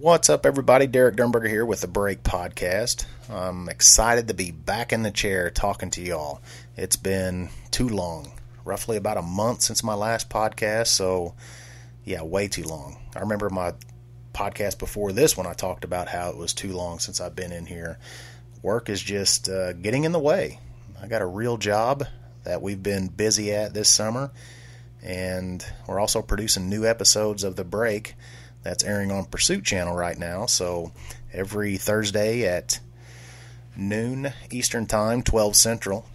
[0.00, 0.86] What's up, everybody?
[0.86, 3.04] Derek Durnberger here with the Break Podcast.
[3.28, 6.40] I'm excited to be back in the chair talking to y'all.
[6.76, 8.30] It's been too long,
[8.64, 11.34] roughly about a month since my last podcast, so
[12.04, 12.96] yeah, way too long.
[13.16, 13.74] I remember my
[14.32, 17.50] podcast before this when I talked about how it was too long since I've been
[17.50, 17.98] in here.
[18.62, 20.60] Work is just uh, getting in the way.
[21.02, 22.04] I got a real job
[22.44, 24.30] that we've been busy at this summer,
[25.02, 28.14] and we're also producing new episodes of The Break
[28.68, 30.44] that's airing on Pursuit Channel right now.
[30.44, 30.92] So
[31.32, 32.80] every Thursday at
[33.74, 36.06] noon Eastern Time, 12 Central,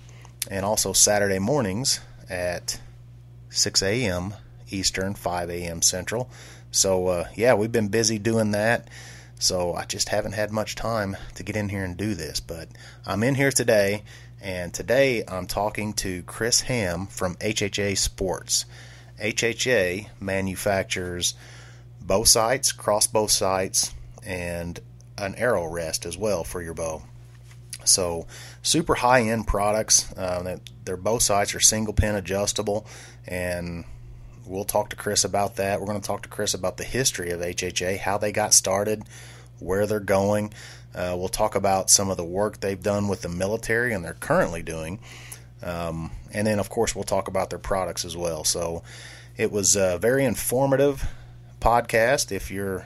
[0.51, 2.79] and also Saturday mornings at
[3.49, 4.35] 6 a.m.
[4.69, 5.81] Eastern, 5 a.m.
[5.81, 6.29] Central.
[6.71, 8.87] So, uh, yeah, we've been busy doing that.
[9.39, 12.39] So, I just haven't had much time to get in here and do this.
[12.39, 12.69] But
[13.05, 14.03] I'm in here today,
[14.41, 18.65] and today I'm talking to Chris Hamm from HHA Sports.
[19.19, 21.35] HHA manufactures
[22.05, 23.93] bow sights, crossbow sights,
[24.25, 24.79] and
[25.17, 27.03] an arrow rest as well for your bow.
[27.85, 28.27] So,
[28.61, 30.11] super high end products.
[30.13, 32.85] Uh, their bow sights are single pin adjustable,
[33.27, 33.85] and
[34.45, 35.79] we'll talk to Chris about that.
[35.79, 39.03] We're going to talk to Chris about the history of HHA, how they got started,
[39.59, 40.53] where they're going.
[40.95, 44.13] Uh, we'll talk about some of the work they've done with the military and they're
[44.13, 44.99] currently doing.
[45.63, 48.43] Um, and then, of course, we'll talk about their products as well.
[48.43, 48.83] So,
[49.35, 51.03] it was uh, very informative
[51.63, 52.85] podcast if you're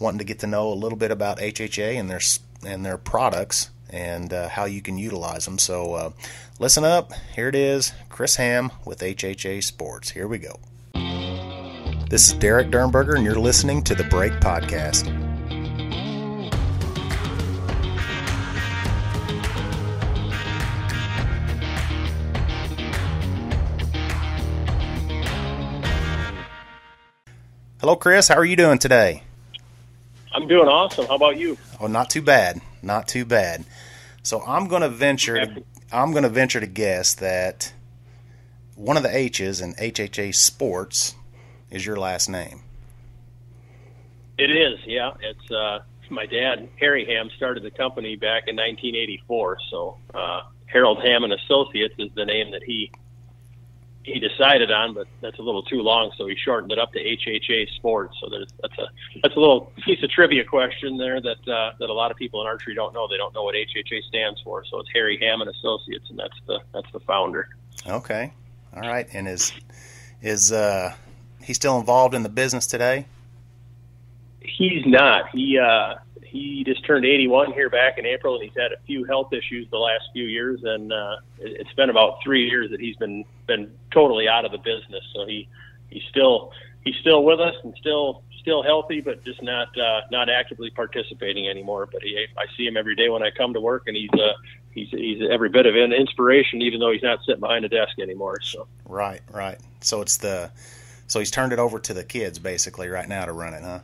[0.00, 2.20] wanting to get to know a little bit about HHA and their
[2.66, 5.58] and their products and uh, how you can utilize them.
[5.58, 6.10] So uh,
[6.58, 7.12] listen up.
[7.34, 10.10] Here it is, Chris Hamm with HHA Sports.
[10.10, 10.58] Here we go.
[12.10, 15.29] This is Derek Durnberger, and you're listening to the Break Podcast.
[27.80, 28.28] Hello, Chris.
[28.28, 29.22] How are you doing today?
[30.34, 31.06] I'm doing awesome.
[31.06, 31.56] How about you?
[31.80, 32.60] Oh, not too bad.
[32.82, 33.64] Not too bad.
[34.22, 35.46] So I'm going to venture.
[35.46, 37.72] To, I'm going to venture to guess that
[38.74, 41.14] one of the H's in HHA Sports
[41.70, 42.60] is your last name.
[44.36, 44.78] It is.
[44.84, 45.78] Yeah, it's uh,
[46.10, 49.56] my dad, Harry Hamm, started the company back in 1984.
[49.70, 52.92] So uh, Harold Hamm and Associates is the name that he
[54.02, 56.98] he decided on, but that's a little too long, so he shortened it up to
[56.98, 58.16] HHA Sports.
[58.20, 58.28] So
[58.62, 58.86] that's a
[59.22, 62.40] that's a little piece of trivia question there that uh, that a lot of people
[62.40, 63.06] in archery don't know.
[63.08, 64.64] They don't know what HHA stands for.
[64.64, 67.48] So it's Harry Hamm and Associates, and that's the that's the founder.
[67.86, 68.32] Okay,
[68.74, 69.06] all right.
[69.12, 69.52] And is
[70.22, 70.94] is uh,
[71.42, 73.06] he still involved in the business today?
[74.40, 75.28] He's not.
[75.30, 75.96] He uh,
[76.30, 79.68] he just turned 81 here back in April, and he's had a few health issues
[79.70, 83.72] the last few years, and uh, it's been about three years that he's been been
[83.90, 85.02] totally out of the business.
[85.14, 85.48] So he
[85.90, 86.52] he's still
[86.84, 91.48] he's still with us and still still healthy, but just not uh, not actively participating
[91.48, 91.88] anymore.
[91.90, 94.32] But he, I see him every day when I come to work, and he's uh,
[94.70, 97.98] he's he's every bit of an inspiration, even though he's not sitting behind a desk
[97.98, 98.40] anymore.
[98.40, 99.58] So right, right.
[99.80, 100.50] So it's the
[101.06, 103.80] so he's turned it over to the kids basically right now to run it, huh?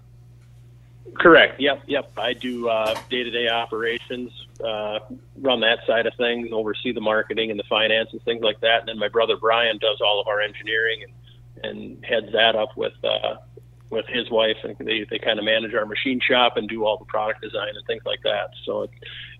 [1.14, 1.60] Correct.
[1.60, 1.82] Yep.
[1.86, 2.12] Yep.
[2.16, 2.64] I do
[3.10, 4.30] day to day operations,
[4.62, 4.98] uh,
[5.38, 8.80] run that side of things, oversee the marketing and the finance and things like that.
[8.80, 12.76] And then my brother Brian does all of our engineering and, and heads that up
[12.76, 13.36] with uh,
[13.90, 16.98] with his wife, and they they kind of manage our machine shop and do all
[16.98, 18.50] the product design and things like that.
[18.64, 18.90] So it,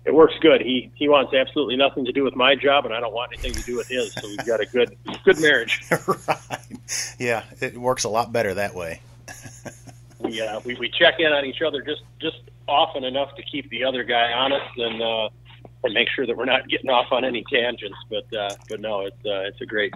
[0.05, 0.61] it works good.
[0.61, 3.53] He he wants absolutely nothing to do with my job, and I don't want anything
[3.53, 4.13] to do with his.
[4.13, 5.81] So we've got a good good marriage.
[6.07, 6.59] right.
[7.19, 9.01] Yeah, it works a lot better that way.
[10.19, 13.69] We, uh, we we check in on each other just just often enough to keep
[13.69, 15.29] the other guy honest and uh,
[15.83, 17.97] and make sure that we're not getting off on any tangents.
[18.09, 19.93] But uh, but no, it's uh, it's a great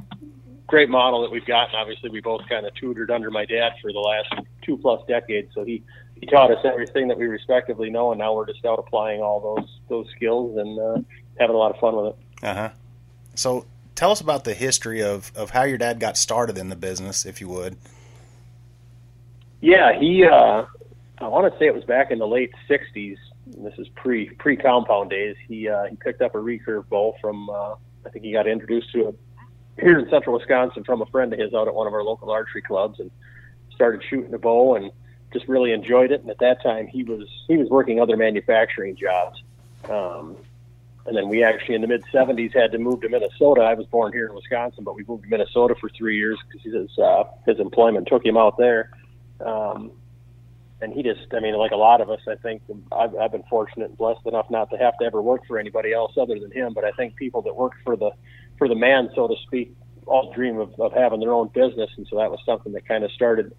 [0.68, 3.74] great model that we've got, and obviously we both kind of tutored under my dad
[3.82, 4.34] for the last
[4.64, 5.52] two plus decades.
[5.54, 5.84] So he
[6.20, 9.56] he taught us everything that we respectively know, and now we're just out applying all
[9.56, 11.02] those those skills and uh,
[11.40, 12.46] having a lot of fun with it.
[12.46, 12.70] Uh huh.
[13.36, 13.66] So
[13.96, 17.26] tell us about the history of of how your dad got started in the business,
[17.26, 17.78] if you would.
[19.62, 20.26] Yeah, he.
[20.26, 20.66] Uh,
[21.20, 23.18] I want to say it was back in the late '60s.
[23.46, 25.36] this is pre pre compound days.
[25.48, 27.50] He uh, he picked up a recurve bow from.
[27.50, 29.20] Uh, I think he got introduced to it
[29.80, 32.32] here in central Wisconsin from a friend of his out at one of our local
[32.32, 33.12] archery clubs, and
[33.74, 34.92] started shooting a bow and
[35.32, 36.22] just really enjoyed it.
[36.22, 39.44] And at that time, he was he was working other manufacturing jobs.
[39.90, 40.38] Um,
[41.06, 43.62] and then we actually in the mid 70s had to move to Minnesota.
[43.62, 46.74] I was born here in Wisconsin, but we moved to Minnesota for three years because
[46.74, 48.92] his uh, his employment took him out there.
[49.46, 49.92] Um,
[50.82, 53.44] and he just, I mean, like a lot of us, I think I've, I've been
[53.50, 56.52] fortunate and blessed enough not to have to ever work for anybody else other than
[56.52, 56.74] him.
[56.74, 58.12] But I think people that work for the,
[58.58, 59.76] for the man, so to speak,
[60.08, 61.90] all dream of, of having their own business.
[61.98, 63.54] And so that was something that kind of started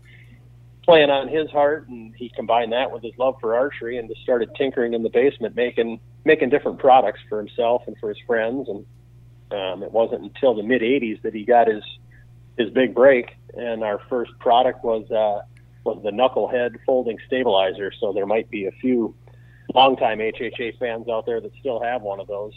[0.84, 4.22] playing on his heart, and he combined that with his love for archery, and just
[4.22, 8.68] started tinkering in the basement, making making different products for himself and for his friends.
[8.68, 8.84] And
[9.52, 11.84] um, it wasn't until the mid '80s that he got his
[12.58, 15.42] his big break, and our first product was uh,
[15.84, 17.92] was the knucklehead folding stabilizer.
[17.98, 19.14] So there might be a few
[19.74, 22.52] longtime HHA fans out there that still have one of those.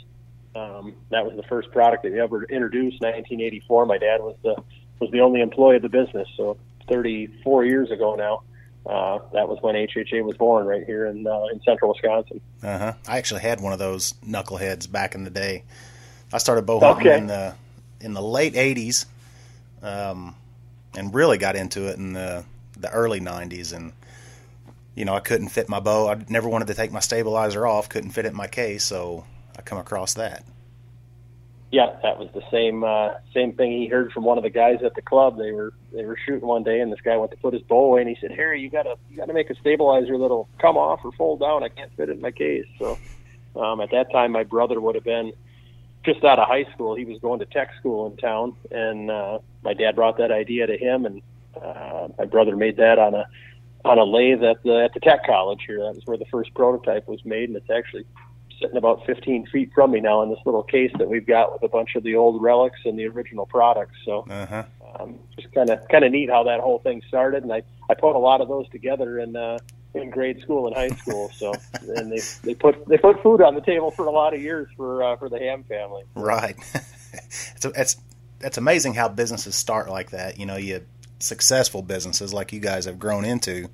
[0.55, 3.85] Um, that was the first product that we ever introduced, 1984.
[3.85, 4.55] My dad was the
[4.99, 6.57] was the only employee of the business, so
[6.89, 8.41] 34 years ago now.
[8.85, 12.39] Uh, that was when HHA was born, right here in uh, in central Wisconsin.
[12.63, 12.93] Uh huh.
[13.07, 15.63] I actually had one of those knuckleheads back in the day.
[16.31, 17.17] I started bow hunting Okay.
[17.17, 17.55] in the
[17.99, 19.05] in the late '80s,
[19.81, 20.35] um,
[20.95, 22.45] and really got into it in the
[22.77, 23.73] the early '90s.
[23.73, 23.93] And
[24.95, 26.09] you know, I couldn't fit my bow.
[26.09, 27.89] I never wanted to take my stabilizer off.
[27.89, 29.25] Couldn't fit it in my case, so
[29.57, 30.43] I come across that.
[31.71, 34.77] Yeah, that was the same uh, same thing he heard from one of the guys
[34.83, 35.37] at the club.
[35.37, 37.85] They were they were shooting one day, and this guy went to put his bow
[37.85, 41.01] away, and he said, "Harry, you gotta you gotta make a stabilizer that'll come off
[41.03, 41.63] or fold down.
[41.63, 42.97] I can't fit it in my case." So
[43.55, 45.33] um, at that time, my brother would have been
[46.05, 46.95] just out of high school.
[46.95, 50.67] He was going to tech school in town, and uh, my dad brought that idea
[50.67, 51.21] to him, and
[51.63, 53.25] uh, my brother made that on a
[53.83, 55.79] on a lathe at the at the tech college here.
[55.79, 58.05] That was where the first prototype was made, and it's actually
[58.59, 61.61] sitting about 15 feet from me now in this little case that we've got with
[61.63, 63.95] a bunch of the old relics and the original products.
[64.05, 64.63] So Uh huh.
[64.99, 67.93] um, just kind of kind of neat how that whole thing started, and I I
[67.93, 69.59] put a lot of those together in uh,
[69.93, 71.31] in grade school and high school.
[71.37, 74.41] So and they they put they put food on the table for a lot of
[74.41, 76.03] years for uh, for the Hamm family.
[76.15, 76.55] Right.
[77.13, 77.97] it's, it's
[78.41, 80.39] it's amazing how businesses start like that.
[80.39, 80.85] You know, you
[81.19, 83.69] successful businesses like you guys have grown into.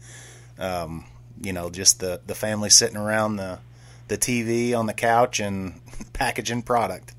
[0.60, 1.06] Um,
[1.42, 3.60] you know, just the the family sitting around the
[4.08, 5.80] the TV on the couch and
[6.14, 7.14] packaging product.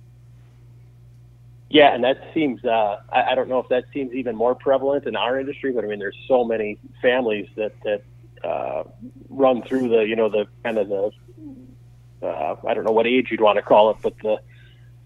[1.71, 5.07] Yeah, and that seems uh, I, I don't know if that seems even more prevalent
[5.07, 8.03] in our industry, but I mean, there's so many families that that
[8.45, 8.85] uh,
[9.31, 11.11] run through the you know the kind of the
[12.23, 14.41] uh, I don't know what age you'd want to call it, but the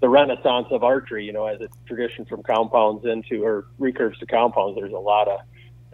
[0.00, 4.26] the renaissance of archery, you know, as a tradition from compounds into or recurves to
[4.26, 4.76] compounds.
[4.78, 5.40] There's a lot of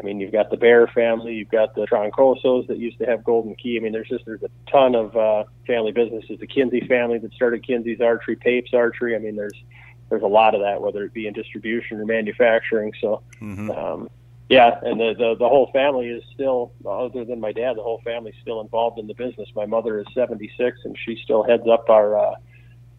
[0.01, 3.23] I mean, you've got the Bear family, you've got the Troncosos that used to have
[3.23, 3.77] Golden Key.
[3.77, 6.41] I mean, there's just there's a ton of uh, family businesses.
[6.41, 9.15] The Kinsey family that started Kinsey's Archery, Papes Archery.
[9.15, 9.63] I mean, there's
[10.09, 12.93] there's a lot of that, whether it be in distribution or manufacturing.
[13.01, 14.11] So, hmm um,
[14.49, 18.01] yeah, and the, the the whole family is still, other than my dad, the whole
[18.05, 19.49] family's still involved in the business.
[19.55, 22.35] My mother is 76, and she still heads up our uh,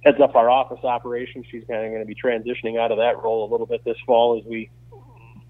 [0.04, 1.46] heads up our office operations.
[1.50, 3.98] She's kind of going to be transitioning out of that role a little bit this
[4.06, 4.70] fall as we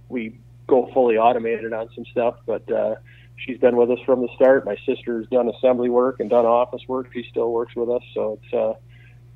[0.10, 2.36] we go fully automated on some stuff.
[2.46, 2.96] But uh,
[3.36, 4.66] she's been with us from the start.
[4.66, 7.10] My sister's done assembly work and done office work.
[7.14, 8.74] She still works with us, so it's uh,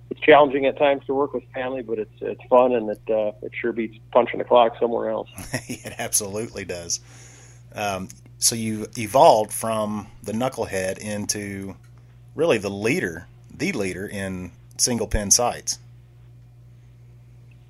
[0.09, 3.31] it's challenging at times to work with family, but it's it's fun and it uh,
[3.41, 5.29] it sure beats punching the clock somewhere else.
[5.67, 6.99] it absolutely does.
[7.73, 8.09] Um,
[8.39, 11.75] so you evolved from the knucklehead into
[12.35, 14.51] really the leader, the leader in
[14.81, 15.79] single pin sights.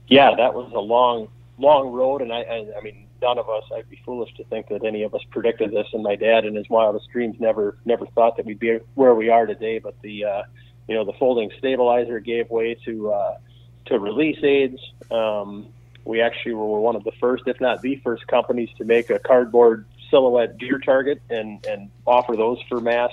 [0.07, 1.27] yeah, that was a long,
[1.57, 3.63] long road, and I, I, I mean, none of us.
[3.75, 6.55] I'd be foolish to think that any of us predicted this, and my dad, in
[6.55, 9.79] his wildest dreams, never, never thought that we'd be where we are today.
[9.79, 10.43] But the, uh,
[10.87, 13.37] you know, the folding stabilizer gave way to uh,
[13.85, 14.79] to release aids.
[15.11, 15.67] Um,
[16.05, 19.19] we actually were one of the first, if not the first, companies to make a
[19.19, 23.11] cardboard silhouette deer target and and offer those for mass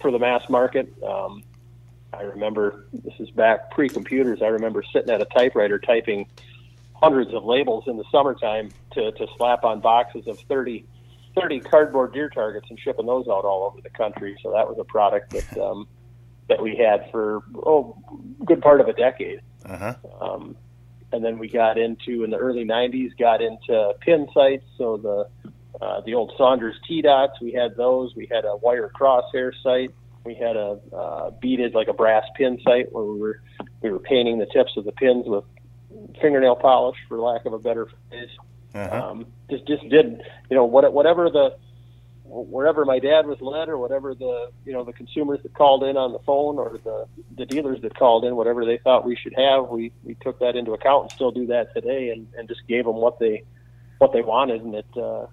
[0.00, 0.92] for the mass market.
[1.02, 1.42] Um,
[2.18, 4.42] I remember this is back pre-computers.
[4.42, 6.26] I remember sitting at a typewriter typing
[6.94, 10.86] hundreds of labels in the summertime to, to slap on boxes of 30,
[11.38, 14.36] 30 cardboard deer targets and shipping those out all over the country.
[14.42, 15.86] So that was a product that um,
[16.48, 17.96] that we had for oh,
[18.44, 19.40] good part of a decade.
[19.64, 19.94] Uh huh.
[20.20, 20.56] Um,
[21.12, 24.64] and then we got into in the early '90s, got into pin sights.
[24.76, 28.14] So the uh, the old Saunders T dots, we had those.
[28.14, 29.94] We had a wire crosshair sight.
[30.24, 33.42] We had a uh, beaded like a brass pin sight where we were
[33.82, 35.44] we were painting the tips of the pins with
[36.20, 38.30] fingernail polish, for lack of a better phrase.
[38.74, 39.10] Uh-huh.
[39.10, 41.56] Um, just just did you know what whatever the
[42.24, 45.96] wherever my dad was led or whatever the you know the consumers that called in
[45.96, 49.34] on the phone or the the dealers that called in whatever they thought we should
[49.36, 52.66] have we we took that into account and still do that today and and just
[52.66, 53.44] gave them what they
[53.98, 55.26] what they wanted and it uh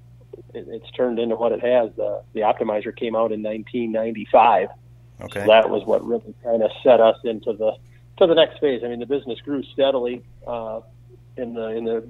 [0.53, 4.69] it, it's turned into what it has the the optimizer came out in 1995
[5.23, 5.45] Okay.
[5.45, 7.73] that was what really kind of set us into the
[8.17, 8.81] to the next phase.
[8.83, 10.81] I mean, the business grew steadily uh,
[11.37, 12.07] in the in the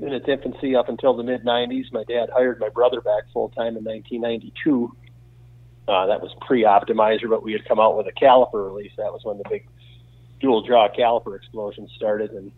[0.00, 1.92] in its infancy up until the mid '90s.
[1.92, 4.96] My dad hired my brother back full time in 1992.
[5.88, 8.92] Uh, that was pre-optimizer, but we had come out with a caliper release.
[8.96, 9.66] That was when the big
[10.40, 12.52] dual draw caliper explosion started, and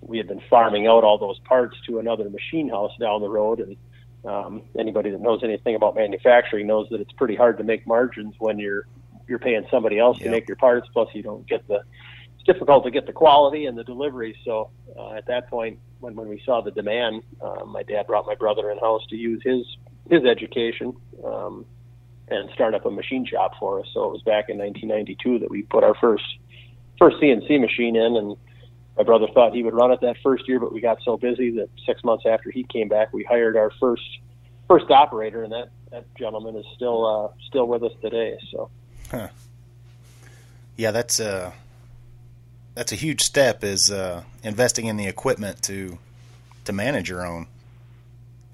[0.00, 3.60] we had been farming out all those parts to another machine house down the road,
[3.60, 3.76] and
[4.24, 8.34] Um, anybody that knows anything about manufacturing knows that it's pretty hard to make margins
[8.38, 8.86] when you're
[9.28, 10.24] you're paying somebody else Yep.
[10.24, 10.88] to make your parts.
[10.92, 11.80] Plus, you don't get the
[12.36, 14.36] it's difficult to get the quality and the delivery.
[14.44, 18.26] So uh, at that point, when when we saw the demand, uh, my dad brought
[18.26, 19.64] my brother in house to use his
[20.10, 20.94] his education
[21.24, 21.66] um,
[22.28, 23.86] and start up a machine shop for us.
[23.92, 26.24] So it was back in 1992 that we put our first
[26.98, 28.36] first CNC machine in, and
[28.96, 31.50] my brother thought he would run it that first year, but we got so busy
[31.52, 34.02] that six months after he came back, we hired our first
[34.68, 38.36] first operator, and that that gentleman is still uh, still with us today.
[38.52, 38.70] So
[40.76, 41.52] Yeah, that's a
[42.74, 45.98] that's a huge step is uh, investing in the equipment to
[46.64, 47.48] to manage your own,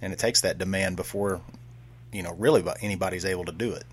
[0.00, 1.42] and it takes that demand before
[2.12, 3.84] you know really anybody's able to do it.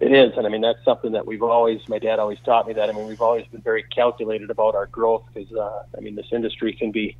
[0.00, 1.80] It is, and I mean that's something that we've always.
[1.88, 2.90] My dad always taught me that.
[2.90, 6.28] I mean, we've always been very calculated about our growth because uh, I mean this
[6.30, 7.16] industry can be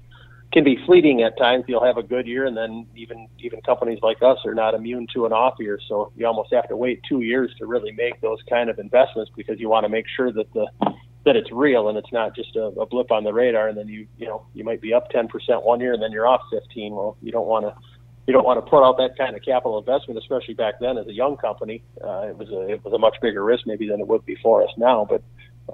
[0.53, 1.65] can be fleeting at times.
[1.69, 5.07] You'll have a good year, and then even even companies like us are not immune
[5.15, 5.79] to an off year.
[5.89, 9.31] So you almost have to wait two years to really make those kind of investments
[9.37, 10.67] because you want to make sure that the
[11.25, 13.69] that it's real and it's not just a, a blip on the radar.
[13.69, 16.11] And then you you know you might be up ten percent one year and then
[16.11, 16.95] you're off fifteen.
[16.95, 17.75] Well, you don't want to
[18.27, 21.07] you don't want to put out that kind of capital investment, especially back then as
[21.07, 21.83] a young company.
[22.03, 24.37] Uh, it was a it was a much bigger risk maybe than it would be
[24.43, 25.23] for us now, but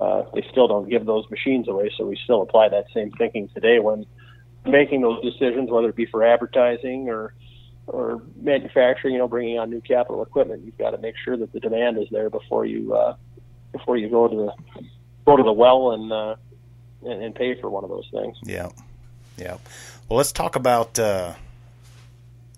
[0.00, 1.90] uh, they still don't give those machines away.
[1.96, 4.04] So we still apply that same thinking today when
[4.68, 7.34] making those decisions, whether it be for advertising or
[7.86, 9.14] or manufacturing.
[9.14, 11.98] You know, bringing on new capital equipment, you've got to make sure that the demand
[11.98, 13.16] is there before you uh,
[13.72, 14.84] before you go to the
[15.24, 16.36] go to the well and uh,
[17.02, 18.36] and, and pay for one of those things.
[18.42, 18.70] Yeah,
[19.36, 19.58] yeah.
[20.08, 21.34] Well, let's talk about uh,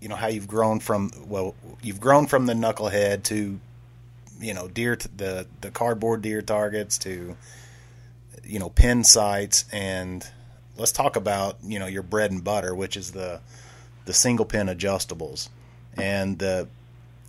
[0.01, 3.59] you know how you've grown from well, you've grown from the knucklehead to
[4.41, 7.37] you know deer t- the the cardboard deer targets to
[8.45, 10.27] you know pin sights and
[10.79, 13.41] let's talk about you know your bread and butter, which is the
[14.05, 15.49] the single pin adjustables
[15.97, 16.69] and the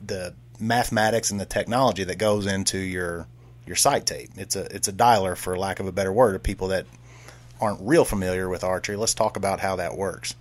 [0.06, 3.28] the mathematics and the technology that goes into your
[3.66, 4.30] your sight tape.
[4.38, 6.86] It's a it's a dialer for lack of a better word of people that
[7.60, 8.96] aren't real familiar with archery.
[8.96, 10.36] Let's talk about how that works.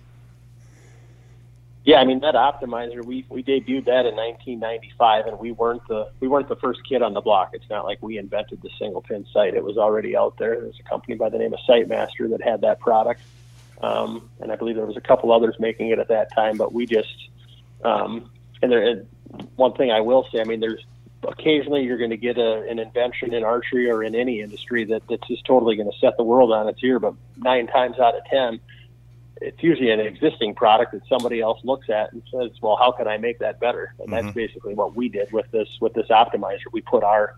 [1.85, 6.11] Yeah, I mean that optimizer we we debuted that in 1995, and we weren't the
[6.19, 7.51] we weren't the first kid on the block.
[7.53, 10.59] It's not like we invented the single pin sight; it was already out there.
[10.59, 13.21] There's a company by the name of Sightmaster that had that product,
[13.81, 16.57] um, and I believe there was a couple others making it at that time.
[16.57, 17.29] But we just
[17.83, 18.29] um,
[18.61, 19.07] and there and
[19.55, 20.83] one thing I will say, I mean, there's
[21.27, 25.03] occasionally you're going to get a, an invention in archery or in any industry that
[25.09, 26.99] that's just totally going to set the world on its ear.
[26.99, 28.59] But nine times out of ten,
[29.41, 33.07] it's usually an existing product that somebody else looks at and says, "Well, how can
[33.07, 34.33] I make that better?" And that's Mhm.
[34.33, 36.65] basically what we did with this with this optimizer.
[36.71, 37.35] We put our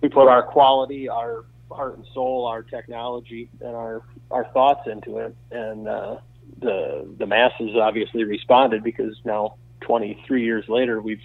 [0.00, 5.18] we put our quality, our heart and soul, our technology, and our our thoughts into
[5.18, 6.16] it, and uh,
[6.58, 11.22] the the masses obviously responded because now 23 years later, we've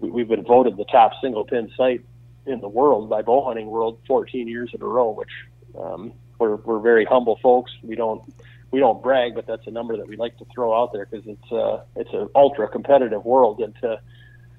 [0.00, 2.00] we- we've been voted the top single pin sight
[2.46, 5.30] in the world by Bow Hunting World 14 years in a row, which
[5.78, 7.72] um, we're we're very humble folks.
[7.82, 8.22] We don't
[8.74, 11.24] we don't brag, but that's a number that we like to throw out there because
[11.28, 14.00] it's uh it's an ultra competitive world, and to,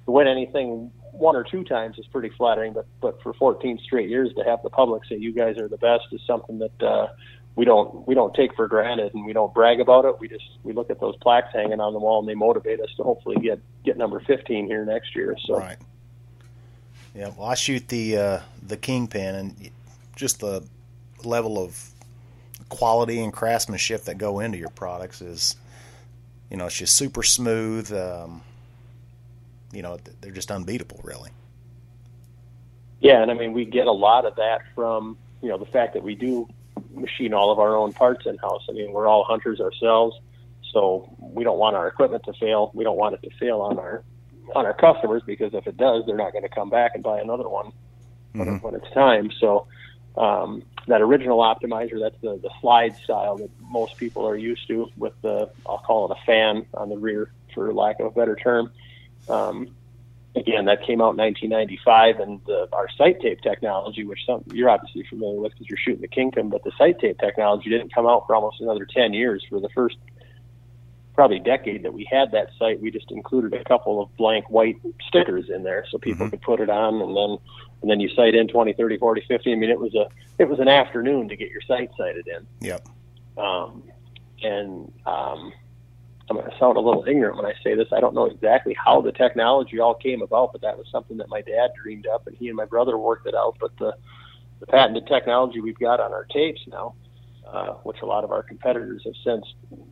[0.05, 2.71] to win anything one or two times is pretty flattering.
[2.71, 5.77] But but for 14 straight years to have the public say you guys are the
[5.77, 7.07] best is something that uh,
[7.57, 10.17] we don't we don't take for granted, and we don't brag about it.
[10.17, 12.89] We just we look at those plaques hanging on the wall, and they motivate us
[12.95, 15.35] to hopefully get get number 15 here next year.
[15.45, 15.57] So.
[15.57, 15.77] Right.
[17.13, 17.31] Yeah.
[17.37, 19.69] Well, I shoot the uh, the kingpin, and
[20.15, 20.65] just the
[21.25, 21.94] level of
[22.69, 25.55] quality and craftsmanship that go into your products is,
[26.49, 27.91] you know, it's just super smooth.
[27.93, 28.41] Um,
[29.71, 31.29] you know, they're just unbeatable, really.
[32.99, 35.93] Yeah, and I mean we get a lot of that from you know the fact
[35.93, 36.47] that we do
[36.93, 38.65] machine all of our own parts in house.
[38.69, 40.17] I mean we're all hunters ourselves,
[40.71, 42.71] so we don't want our equipment to fail.
[42.73, 44.03] We don't want it to fail on our
[44.55, 47.19] on our customers because if it does, they're not going to come back and buy
[47.19, 47.71] another one
[48.33, 48.61] when, Mhm.
[48.63, 49.29] when it's time.
[49.39, 49.67] So
[50.17, 54.89] um, that original optimizer, that's the the slide style that most people are used to
[54.97, 58.35] with the I'll call it a fan on the rear for lack of a better
[58.35, 58.71] term.
[59.27, 59.69] Um,
[60.35, 64.69] again, that came out in 1995, and the, our sight tape technology, which some, you're
[64.69, 68.05] obviously familiar with because you're shooting the Kingpin, but the sight tape technology didn't come
[68.05, 69.43] out for almost another 10 years.
[69.49, 69.97] For the first
[71.15, 74.75] probably decade that we had that sight, we just included a couple of blank white
[75.07, 76.31] stickers in there so people Mhm.
[76.31, 77.37] could put it on, and then
[77.81, 79.51] and then you sight in 20, 30, 40, 50.
[79.51, 82.47] I mean, it was a it was an afternoon to get your sight sighted in.
[82.67, 82.87] Yep.
[83.37, 83.83] Um,
[84.41, 85.53] and um,
[86.29, 87.87] I'm going to sound a little ignorant when I say this.
[87.91, 91.29] I don't know exactly how the technology all came about, but that was something that
[91.29, 93.57] my dad dreamed up, and he and my brother worked it out.
[93.59, 93.95] But the,
[94.59, 96.95] the patented technology we've got on our tapes now
[97.47, 99.45] uh, which a lot of our competitors have since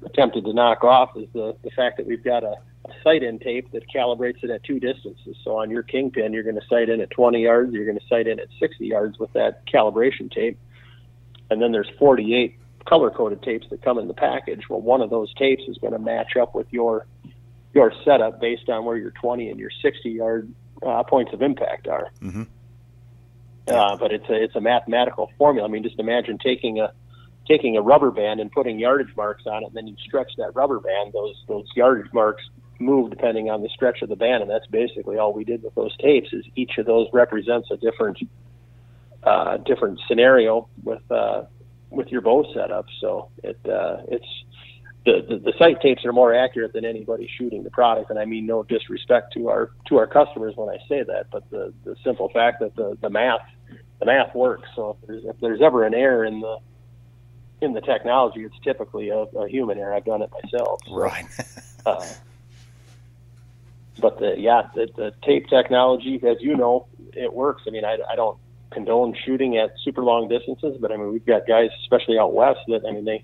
[0.05, 2.55] attempted to knock off, is the, the fact that we've got a,
[2.85, 5.35] a sight in tape that calibrates it at two distances.
[5.43, 8.07] So on your kingpin, you're going to sight in at 20 yards, you're going to
[8.07, 10.59] sight in at 60 yards with that calibration tape.
[11.49, 14.63] And then there's 48 color coded tapes that come in the package.
[14.69, 17.05] Well, one of those tapes is going to match up with your
[17.73, 20.53] your setup based on where your 20 and your 60 yard
[20.85, 22.11] uh, points of impact are.
[22.21, 22.43] Mm-hmm.
[23.67, 25.67] Uh, but it's a it's a mathematical formula.
[25.67, 26.91] I mean, just imagine taking a
[27.47, 30.51] taking a rubber band and putting yardage marks on it, and then you stretch that
[30.55, 31.13] rubber band.
[31.13, 32.43] Those those yardage marks
[32.79, 35.75] move depending on the stretch of the band, and that's basically all we did with
[35.75, 36.31] those tapes.
[36.33, 38.17] Is each of those represents a different
[39.23, 41.43] uh, different scenario with uh,
[41.89, 42.85] with your bow setup.
[42.99, 44.27] So it uh, it's
[45.05, 48.25] the, the the sight tapes are more accurate than anybody shooting the product, and I
[48.25, 51.95] mean no disrespect to our to our customers when I say that, but the the
[52.03, 53.41] simple fact that the the math
[53.99, 54.67] the math works.
[54.75, 56.57] So if there's, if there's ever an error in the
[57.63, 59.93] in the technology, it's typically a, a human error.
[59.93, 60.81] I've done it myself.
[60.85, 61.25] So, Right.
[61.85, 62.05] uh,
[63.99, 67.63] but the yeah, the, the tape technology, as you know, it works.
[67.67, 68.37] I mean, I, I don't
[68.71, 72.59] condone shooting at super long distances, but I mean, we've got guys, especially out west,
[72.67, 73.23] that I mean, they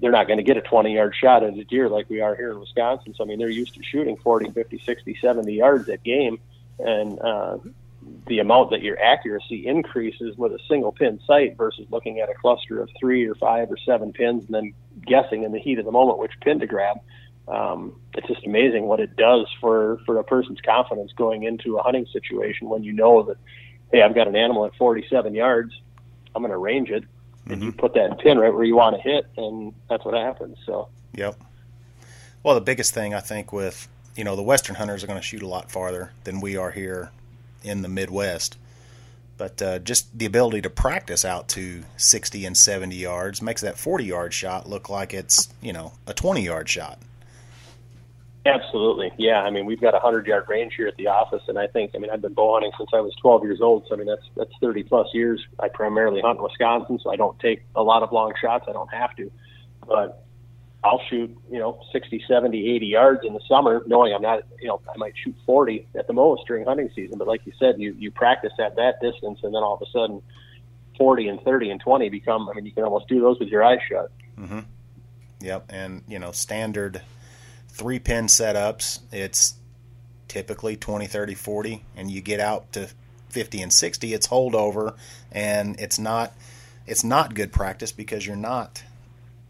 [0.00, 2.34] they're not going to get a 20 yard shot at a deer like we are
[2.34, 3.14] here in Wisconsin.
[3.14, 6.40] So I mean, they're used to shooting 40, 50, 60, 70 yards at game,
[6.78, 7.58] and uh,
[8.26, 12.34] the amount that your accuracy increases with a single pin sight versus looking at a
[12.34, 14.74] cluster of three or five or seven pins and then
[15.06, 16.98] guessing in the heat of the moment which pin to grab.
[17.48, 21.82] Um, it's just amazing what it does for for a person's confidence going into a
[21.82, 23.36] hunting situation when you know that
[23.92, 25.74] hey, I've got an animal at 47 yards,
[26.34, 27.04] I'm going to range it,
[27.50, 27.64] and Mm-hmm.
[27.64, 30.56] you put that pin right where you want to hit, and that's what happens.
[30.64, 31.38] So Yep.
[32.42, 35.24] Well, the biggest thing I think with you know the Western hunters are going to
[35.24, 37.10] shoot a lot farther than we are here
[37.64, 38.56] in the Midwest,
[39.36, 43.78] but uh, just the ability to practice out to 60 and 70 yards makes that
[43.78, 46.98] 40 yard shot look like it's you know a 20 yard shot.
[48.44, 49.42] Absolutely, yeah.
[49.42, 51.92] I mean, we've got a hundred yard range here at the office, and I think,
[51.94, 53.84] I mean, I've been bow hunting since I was 12 years old.
[53.88, 55.44] So I mean, that's that's 30 plus years.
[55.60, 58.64] I primarily hunt in Wisconsin, so I don't take a lot of long shots.
[58.68, 59.30] I don't have to,
[59.86, 60.24] but
[60.84, 64.66] I'll shoot, you know, 60, 70, 80 yards in the summer, knowing I'm not, you
[64.66, 67.18] know, I might shoot 40 at the most during hunting season.
[67.18, 69.90] But like you said, you you practice at that distance, and then all of a
[69.92, 70.22] sudden,
[70.98, 72.48] 40 and 30 and 20 become.
[72.48, 74.10] I mean, you can almost do those with your eyes shut.
[74.38, 74.60] Mm-hmm.
[75.40, 77.02] Yep, and you know standard
[77.68, 79.54] three pin setups, it's
[80.28, 82.88] typically 20, 30, 40, and you get out to
[83.30, 84.94] 50 and 60, it's holdover,
[85.30, 86.34] and it's not
[86.86, 88.82] it's not good practice because you're not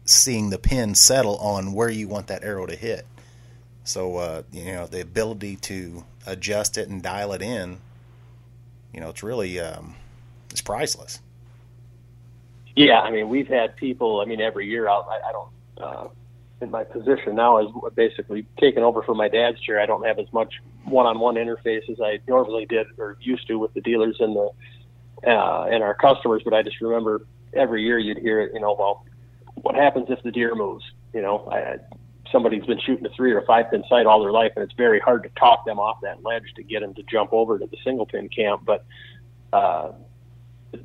[0.05, 3.05] seeing the pin settle on where you want that arrow to hit.
[3.83, 7.79] So uh, you know the ability to adjust it and dial it in,
[8.93, 9.95] you know, it's really um,
[10.49, 11.19] it's priceless.
[12.75, 14.21] Yeah, I mean, we've had people.
[14.21, 15.49] I mean, every year I'll, I, I don't.
[15.77, 16.07] Uh,
[16.61, 19.81] in my position now is basically taken over for my dad's chair.
[19.81, 20.53] I don't have as much
[20.85, 24.49] one-on-one interface as I normally did or used to with the dealers and the
[25.29, 26.41] uh, and our customers.
[26.45, 28.51] But I just remember every year you'd hear it.
[28.53, 29.05] You know, well,
[29.63, 30.83] what happens if the deer moves?
[31.13, 31.77] You know, I,
[32.31, 34.99] somebody's been shooting a three or five pin sight all their life, and it's very
[34.99, 37.77] hard to talk them off that ledge to get them to jump over to the
[37.83, 38.63] single pin camp.
[38.65, 38.85] But
[39.51, 39.93] uh,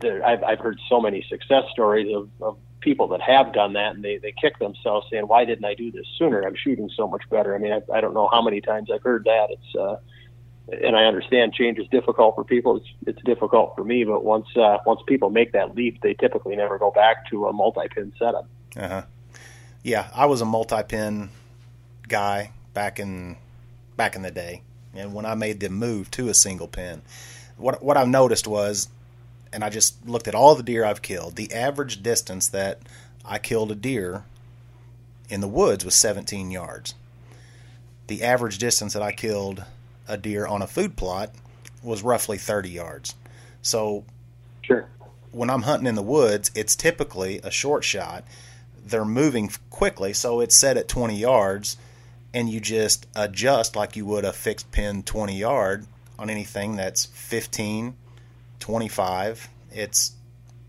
[0.01, 3.97] there, I've, I've heard so many success stories of, of people that have done that
[3.97, 6.43] and they, they kick themselves saying, why didn't I do this sooner?
[6.43, 7.55] I'm shooting so much better.
[7.55, 9.49] I mean, I, I don't know how many times I've heard that.
[9.51, 9.97] It's, uh,
[10.71, 12.77] and I understand change is difficult for people.
[12.77, 16.55] It's, it's difficult for me, but once, uh, once people make that leap, they typically
[16.55, 18.49] never go back to a multi-pin setup.
[18.79, 19.03] Uh huh.
[19.83, 21.31] Yeah, I was a multi-pin
[22.09, 23.37] guy back in
[23.97, 24.63] back in the day,
[24.95, 27.03] and when I made the move to a single pin,
[27.57, 28.89] what what I've noticed was,
[29.53, 31.37] and I just looked at all the deer I've killed.
[31.37, 32.79] The average distance that
[33.25, 34.25] I killed a deer
[35.29, 36.95] in the woods was 17 yards.
[38.07, 39.65] The average distance that I killed
[40.07, 41.33] a deer on a food plot
[41.83, 43.15] was roughly 30 yards.
[43.61, 44.05] So
[44.63, 44.87] Sure.
[45.33, 48.25] when I'm hunting in the woods, it's typically a short shot.
[48.89, 51.77] They're moving quickly, so it's set at 20 yards,
[52.33, 55.87] and you just adjust like you would a fixed pin 20 yard
[56.19, 57.97] on anything that's 15,
[58.61, 59.49] 25.
[59.73, 60.13] It's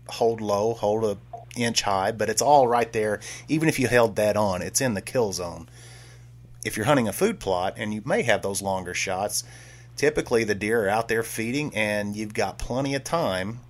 [0.08, 1.18] hold low, hold a
[1.56, 3.20] inch high, but it's all right there.
[3.48, 5.68] Even if you held that on, it's in the kill zone.
[6.64, 9.44] If you're hunting a food plot and you may have those longer shots,
[9.96, 13.60] typically the deer are out there feeding and you've got plenty of time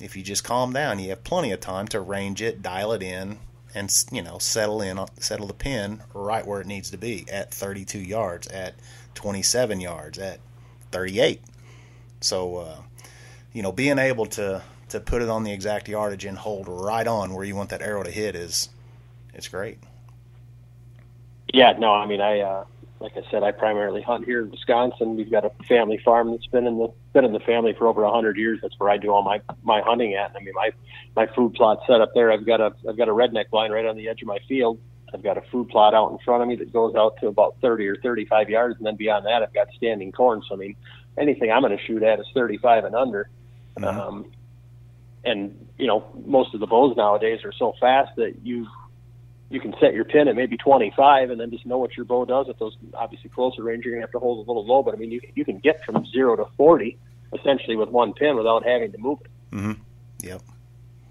[0.00, 3.02] if you just calm down, you have plenty of time to range it, dial it
[3.02, 3.38] in,
[3.76, 7.52] and you know settle in, settle the pin right where it needs to be at
[7.52, 8.74] 32 yards, at
[9.14, 10.40] 27 yards, at
[10.92, 11.42] 38.
[12.22, 12.76] So, uh,
[13.52, 17.06] you know, being able to to put it on the exact yardage and hold right
[17.06, 18.70] on where you want that arrow to hit is
[19.34, 19.78] it's great.
[21.52, 22.64] Yeah, no, I mean, I uh,
[23.00, 25.16] like I said, I primarily hunt here in Wisconsin.
[25.16, 28.02] We've got a family farm that's been in the been in the family for over
[28.02, 28.58] a hundred years.
[28.62, 30.32] That's where I do all my my hunting at.
[30.34, 30.70] I mean, my
[31.14, 32.32] my food plot set up there.
[32.32, 34.78] I've got a I've got a redneck line right on the edge of my field.
[35.12, 37.56] I've got a food plot out in front of me that goes out to about
[37.60, 40.42] 30 or 35 yards, and then beyond that, I've got standing corn.
[40.48, 40.76] So I mean,
[41.18, 43.28] anything I'm going to shoot at is 35 and under.
[43.78, 44.00] Mm-hmm.
[44.00, 44.32] Um,
[45.24, 48.66] and you know, most of the bows nowadays are so fast that you
[49.48, 52.24] you can set your pin at maybe 25 and then just know what your bow
[52.24, 52.48] does.
[52.48, 54.98] At those obviously closer range, you're gonna have to hold a little low, but I
[54.98, 56.98] mean, you you can get from zero to 40
[57.32, 59.56] essentially with one pin without having to move it.
[59.56, 59.72] Mm-hmm.
[60.22, 60.42] Yep.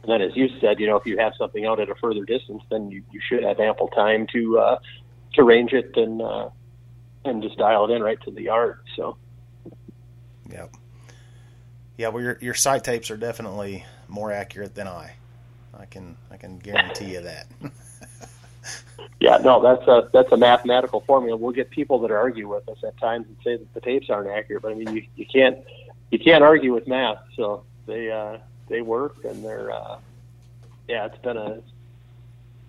[0.04, 2.24] And then, as you said, you know, if you have something out at a further
[2.26, 4.80] distance, then you, you should have ample time to uh,
[5.34, 6.50] to range it and uh,
[7.24, 8.80] and just dial it in right to the yard.
[8.96, 9.18] So.
[10.52, 10.76] Yep.
[11.98, 15.16] Yeah, well, your your sight tapes are definitely more accurate than I.
[15.78, 17.48] I can I can guarantee you that.
[19.26, 21.36] yeah, no, that's a that's a mathematical formula.
[21.36, 24.30] We'll get people that argue with us at times and say that the tapes aren't
[24.30, 25.58] accurate, but I mean, you you can't
[26.12, 27.18] you can't argue with math.
[27.36, 28.38] So they uh,
[28.70, 29.98] they work and they're uh,
[30.88, 31.60] yeah, it's been a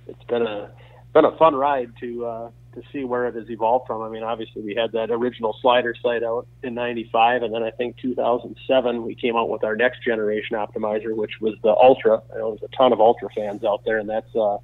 [0.06, 0.70] it's been a
[1.12, 4.00] been a fun ride to uh, to see where it has evolved from.
[4.00, 7.70] I mean, obviously we had that original slider sight out in '95, and then I
[7.70, 12.22] think 2007 we came out with our next generation optimizer, which was the Ultra.
[12.34, 14.56] I know there's a ton of Ultra fans out there, and that's uh,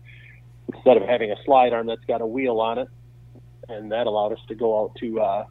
[0.73, 2.89] instead of having a slide arm that's got a wheel on it,
[3.69, 5.45] and that allowed us to go out to uh,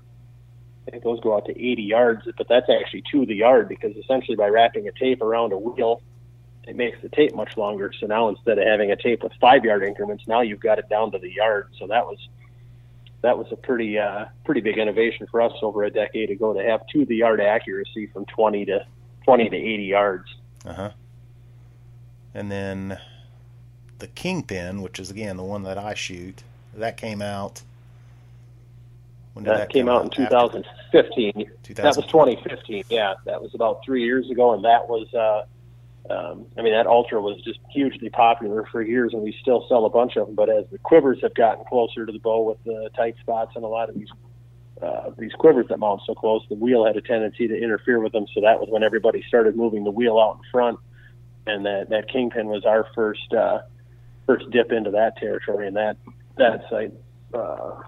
[0.88, 3.96] I think those go out to 80 yards, but that's actually to the yard because
[3.96, 6.02] essentially by wrapping a tape around a wheel,
[6.68, 7.92] it makes the tape much longer.
[8.00, 10.90] So now instead of having a tape with five yard increments, now you've got it
[10.90, 11.70] down to the yard.
[11.78, 12.18] So that was
[13.22, 16.64] that was a pretty uh, pretty big innovation for us over a decade ago to
[16.64, 18.86] have to the yard accuracy from 20 to
[19.26, 20.36] 20 to 80 yards.
[20.66, 20.92] Uh huh.
[22.34, 22.98] And then
[24.02, 26.44] the Kingpin, which is again the one that I shoot,
[26.76, 27.62] that came out.
[29.34, 31.52] When did that, that came out, out in 2015.
[31.76, 32.84] That was 2015.
[32.90, 35.12] Yeah, that was about three years ago, and that was.
[35.14, 35.46] Uh,
[36.10, 39.86] um, I mean, that Ultra was just hugely popular for years, and we still sell
[39.86, 40.36] a bunch of them.
[40.36, 43.64] But as the quivers have gotten closer to the bow with the tight spots and
[43.64, 44.10] a lot of these
[44.82, 48.14] uh, these quivers that mount so close, the wheel had a tendency to interfere with
[48.14, 48.26] them.
[48.34, 50.80] So that was when everybody started moving the wheel out in front,
[51.46, 53.60] and that that kingpin was our first uh,
[54.26, 55.98] first dip into that territory, and that
[56.38, 56.94] that sight.
[57.34, 57.82] Uh,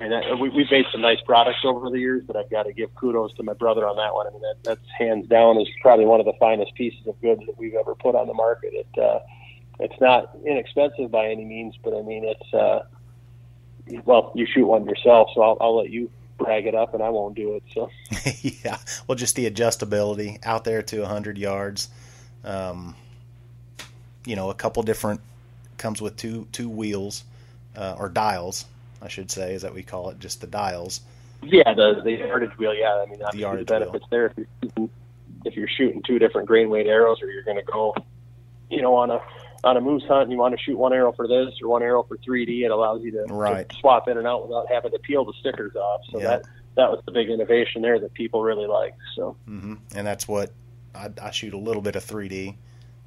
[0.00, 2.64] I mean, that, we, we've made some nice products over the years, but I've got
[2.64, 4.26] to give kudos to my brother on that one.
[4.26, 7.42] I mean, that, that's hands down is probably one of the finest pieces of goods
[7.46, 8.72] that we've ever put on the market.
[8.72, 9.20] It, uh,
[9.78, 12.84] it's not inexpensive by any means, but I mean, it's, uh,
[14.04, 17.10] well, you shoot one yourself, so I'll, I'll let you brag it up and I
[17.10, 17.62] won't do it.
[17.72, 17.90] So,
[18.64, 21.88] yeah, well, just the adjustability out there to 100 yards.
[22.44, 22.96] Um,
[24.24, 25.20] you know, a couple different
[25.82, 27.24] comes with two two wheels
[27.76, 28.64] uh, or dials
[29.02, 31.00] I should say, is that we call it just the dials.
[31.42, 32.72] Yeah, the the yardage wheel.
[32.72, 34.08] Yeah, I mean, the, the benefits wheel.
[34.10, 34.90] there if you're shooting,
[35.44, 37.94] if you're shooting two different grain weight arrows, or you're going to go,
[38.70, 39.20] you know, on a
[39.64, 41.82] on a moose hunt and you want to shoot one arrow for this or one
[41.82, 43.68] arrow for 3D, it allows you to, right.
[43.68, 46.00] to swap in and out without having to peel the stickers off.
[46.10, 46.42] So that
[46.76, 48.98] that was the big innovation there that people really liked.
[49.16, 49.74] So, mm-hmm.
[49.96, 50.52] and that's what
[50.94, 52.56] I, I, shoot a little bit of 3D,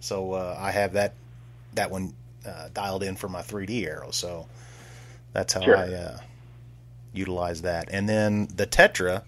[0.01, 1.13] so uh, I have that
[1.73, 2.13] that one
[2.45, 4.11] uh, dialed in for my 3D arrow.
[4.11, 4.47] So
[5.33, 5.77] that's how sure.
[5.77, 6.17] I uh,
[7.13, 7.89] utilize that.
[7.91, 9.23] And then the Tetra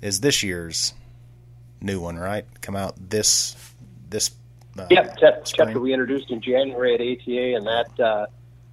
[0.00, 0.94] is this year's
[1.80, 2.44] new one, right?
[2.60, 3.56] Come out this
[4.08, 4.30] this.
[4.78, 8.26] Uh, yep, Tetra we introduced in January at ATA, and that uh,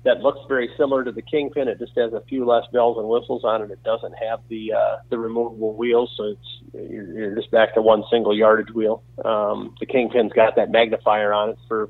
[0.04, 1.68] that looks very similar to the Kingpin.
[1.68, 3.72] It just has a few less bells and whistles on it.
[3.72, 7.82] It doesn't have the uh, the removable wheels, so it's you're, you're just back to
[7.82, 9.04] one single yardage wheel.
[9.26, 11.90] Um, the Kingpin's got that magnifier on it for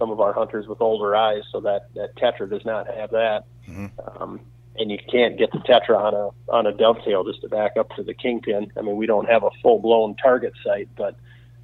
[0.00, 3.44] some of our hunters with older eyes, so that that Tetra does not have that.
[3.68, 4.22] Mm-hmm.
[4.22, 4.40] Um,
[4.76, 7.90] and you can't get the Tetra on a on a dovetail just to back up
[7.96, 8.72] to the Kingpin.
[8.76, 11.16] I mean, we don't have a full blown target sight, but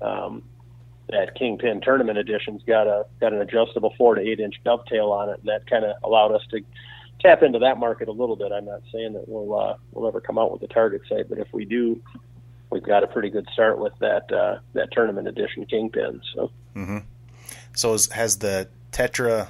[0.03, 0.42] um,
[1.09, 5.31] that Kingpin Tournament Edition's got a got an adjustable four to eight inch dovetail on
[5.31, 6.61] it, and that kind of allowed us to
[7.20, 8.53] tap into that market a little bit.
[8.53, 11.38] I'm not saying that we'll uh, we'll ever come out with a target sight, but
[11.38, 12.01] if we do,
[12.70, 16.20] we've got a pretty good start with that uh, that Tournament Edition Kingpin.
[16.35, 16.51] So.
[16.75, 16.99] Mm-hmm.
[17.77, 19.49] So is, has the Tetra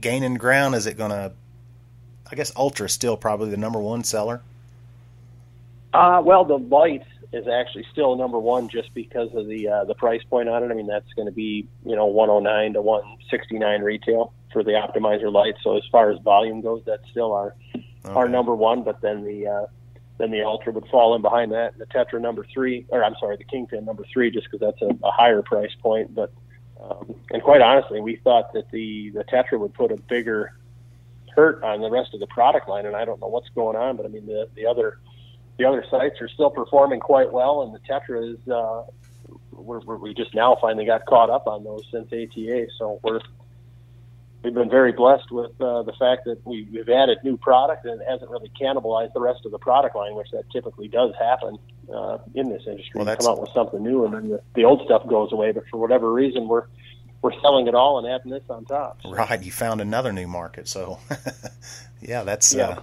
[0.00, 0.74] gaining ground?
[0.74, 1.32] Is it going to?
[2.30, 4.40] I guess Ultra is still probably the number one seller.
[5.92, 9.94] Uh, well, the light is actually still number one just because of the uh, the
[9.94, 10.70] price point on it.
[10.70, 15.30] I mean, that's going to be you know 109 to 169 retail for the optimizer
[15.30, 15.56] light.
[15.62, 18.14] So as far as volume goes, that's still our okay.
[18.14, 18.82] our number one.
[18.82, 19.66] But then the uh,
[20.16, 23.14] then the Ultra would fall in behind that, and the Tetra number three, or I'm
[23.20, 26.14] sorry, the Kingpin number three, just because that's a, a higher price point.
[26.14, 26.32] But
[26.80, 30.52] um, and quite honestly, we thought that the the Tetra would put a bigger
[31.34, 33.96] hurt on the rest of the product line, and I don't know what's going on,
[33.96, 34.98] but I mean the the other
[35.58, 38.84] the other sights are still performing quite well, and the Tetra is uh,
[39.52, 43.20] we're, we're, we just now finally got caught up on those since ATA, so we're
[44.42, 48.00] we've been very blessed with uh, the fact that we, we've added new product and
[48.00, 51.58] it hasn't really cannibalized the rest of the product line, which that typically does happen
[51.92, 52.92] uh, in this industry.
[52.94, 55.32] Well, you that's- come out with something new, and then the, the old stuff goes
[55.32, 55.52] away.
[55.52, 56.64] But for whatever reason, we're
[57.20, 59.00] we're selling it all and adding this on top.
[59.02, 60.68] So, Right, you found another new market.
[60.68, 61.00] So,
[62.00, 62.68] yeah, that's Yeah.
[62.68, 62.80] Uh,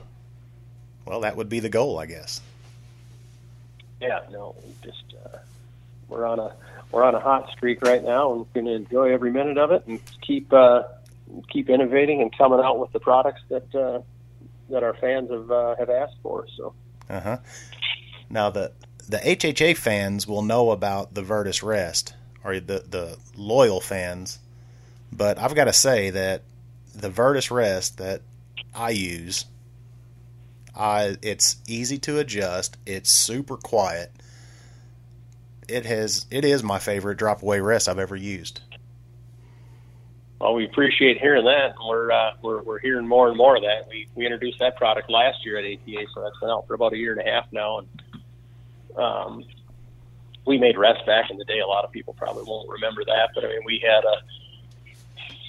[1.05, 2.41] well, that would be the goal, I guess.
[4.01, 5.37] Yeah, no, just uh,
[6.09, 6.53] we're on a
[6.91, 9.71] we're on a hot streak right now, and we're going to enjoy every minute of
[9.71, 10.83] it, and keep uh,
[11.51, 14.01] keep innovating and coming out with the products that uh,
[14.69, 16.47] that our fans have uh, have asked for.
[16.57, 16.73] So.
[17.09, 17.37] Uh huh.
[18.29, 18.71] Now the
[19.07, 24.39] the HHA fans will know about the Virtus Rest, or the the loyal fans.
[25.11, 26.41] But I've got to say that
[26.93, 28.21] the Virtus Rest that
[28.73, 29.45] I use,
[30.75, 32.77] I it's easy to adjust.
[32.85, 34.11] It's super quiet.
[35.67, 38.61] It has it is my favorite drop away rest I've ever used.
[40.39, 41.75] Well, we appreciate hearing that.
[41.87, 43.87] We're uh, we're we're hearing more and more of that.
[43.89, 46.93] We we introduced that product last year at ATA, so that's been out for about
[46.93, 47.79] a year and a half now.
[47.79, 49.43] And um,
[50.45, 51.59] we made rest back in the day.
[51.59, 54.17] A lot of people probably won't remember that, but I mean, we had a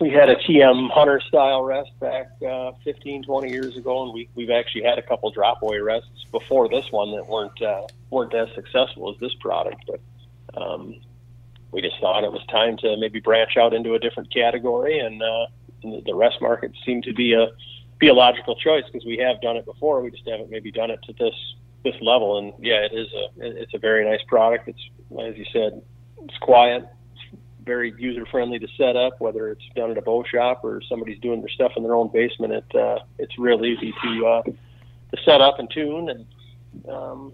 [0.01, 4.29] we had a TM Hunter style rest back uh, 15, 20 years ago, and we
[4.37, 8.35] we've actually had a couple drop away rests before this one that weren't uh, weren't
[8.35, 10.01] as successful as this product, but.
[10.57, 11.01] Um,
[11.73, 15.23] we just thought it was time to maybe branch out into a different category, and,
[15.23, 15.47] uh,
[15.83, 17.49] the rest market seemed to be a
[17.99, 20.03] be a logical choice because we have done it before.
[20.03, 21.35] We just haven't maybe done it to this
[21.85, 22.39] this level.
[22.39, 24.69] And yeah, it is a it's a very nice product.
[24.69, 24.81] It's
[25.21, 25.83] as you said,
[26.19, 29.21] it's quiet, it's very user friendly to set up.
[29.21, 32.11] Whether it's done at a bow shop or somebody's doing their stuff in their own
[32.13, 36.27] basement, it uh, it's real easy to uh, to set up and tune and.
[36.87, 37.33] Um,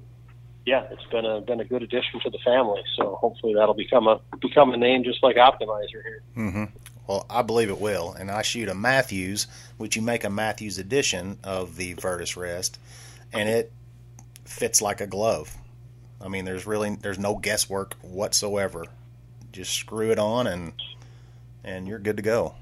[0.65, 2.83] yeah, it's been a been a good addition to the family.
[2.97, 6.23] So hopefully that'll become a become a name just like Optimizer here.
[6.35, 6.65] hmm
[7.07, 9.47] Well, I believe it will, and I shoot a Mathews,
[9.77, 12.79] which you make a Mathews edition of the Virtus Rest,
[13.33, 13.73] and it
[14.45, 15.57] fits like a glove.
[16.21, 18.85] I mean, there's really there's no guesswork whatsoever.
[19.51, 20.73] Just screw it on, and
[21.65, 22.55] and you're good to go.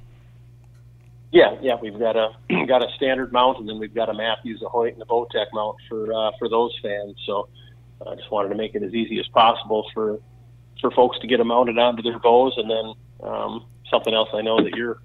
[1.32, 2.30] Yeah, yeah, we've got a
[2.66, 5.46] got a standard mount, and then we've got a Mathews, a Hoyt, and a Bowtech
[5.52, 7.16] mount for uh, for those fans.
[7.26, 7.48] So
[8.06, 10.20] I just wanted to make it as easy as possible for
[10.80, 14.40] for folks to get them mounted onto their bows, and then um, something else I
[14.40, 14.98] know that you're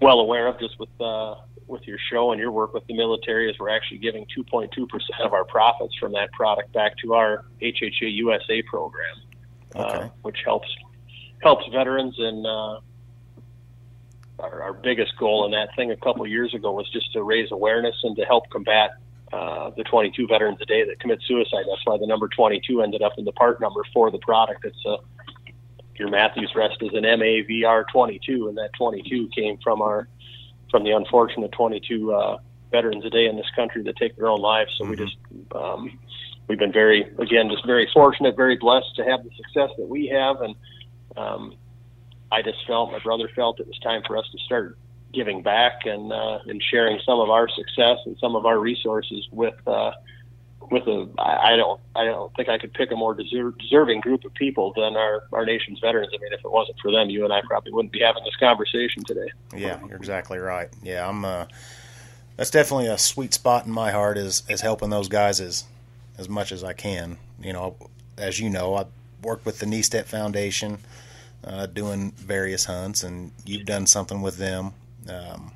[0.00, 1.36] well aware of, just with uh,
[1.66, 5.20] with your show and your work with the military, is we're actually giving 2.2 percent
[5.20, 9.16] of our profits from that product back to our HHA USA program,
[9.74, 10.68] uh, which helps
[11.42, 12.46] helps veterans and.
[12.46, 12.80] Uh,
[14.38, 17.22] our, our biggest goal in that thing a couple of years ago was just to
[17.22, 18.90] raise awareness and to help combat
[19.32, 21.64] uh, the 22 veterans a day that commit suicide.
[21.68, 24.64] That's why the number 22 ended up in the part number for the product.
[24.64, 24.96] It's a
[25.98, 30.08] your Mathews rest is an MAVR 22, and that 22 came from our
[30.70, 32.36] from the unfortunate 22 uh,
[32.70, 34.70] veterans a day in this country that take their own lives.
[34.76, 34.98] So we Mhm.
[34.98, 35.16] just
[35.54, 35.98] um,
[36.48, 40.08] we've been very again just very fortunate, very blessed to have the success that we
[40.08, 40.54] have, and
[41.16, 41.54] um,
[42.30, 44.78] I just felt my brother felt it was time for us to start
[45.16, 49.26] giving back and uh, and sharing some of our success and some of our resources
[49.32, 49.92] with uh,
[50.70, 54.24] with a I don't I don't think I could pick a more deserve, deserving group
[54.24, 56.10] of people than our our nation's veterans.
[56.14, 58.36] I mean, if it wasn't for them, you and I probably wouldn't be having this
[58.36, 59.32] conversation today.
[59.56, 60.68] Yeah, you're exactly right.
[60.82, 61.24] Yeah, I'm.
[61.24, 61.46] Uh,
[62.36, 65.64] that's definitely a sweet spot in my heart is is helping those guys as
[66.18, 67.16] as much as I can.
[67.40, 67.76] You know,
[68.18, 68.86] as you know, I
[69.22, 70.78] work with the Neestet Foundation,
[71.42, 74.74] uh, doing various hunts, and you've done something with them
[75.10, 75.52] um,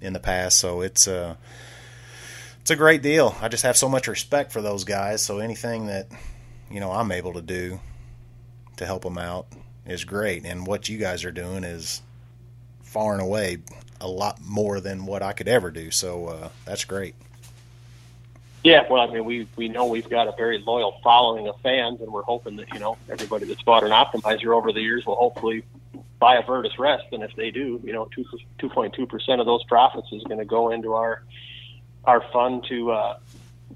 [0.00, 0.58] in the past.
[0.58, 1.36] So it's a
[2.60, 3.34] it's a great deal.
[3.40, 5.22] I just have so much respect for those guys.
[5.22, 6.08] So anything that
[6.70, 7.80] you know I'm able to do
[8.76, 9.46] to help them out
[9.86, 10.44] is great.
[10.44, 12.02] And what you guys are doing is
[12.82, 13.58] far and away
[14.00, 15.90] a lot more than what I could ever do.
[15.90, 17.14] So uh, that's great.
[18.64, 22.00] Yeah, well, I mean, we we know we've got a very loyal following of fans,
[22.00, 25.14] and we're hoping that you know everybody that's bought an optimizer over the years will
[25.14, 25.62] hopefully
[26.18, 28.08] buy a Virtus Rest, and if they do, you know,
[28.58, 31.22] two point two percent of those profits is going to go into our
[32.04, 33.18] our fund to uh,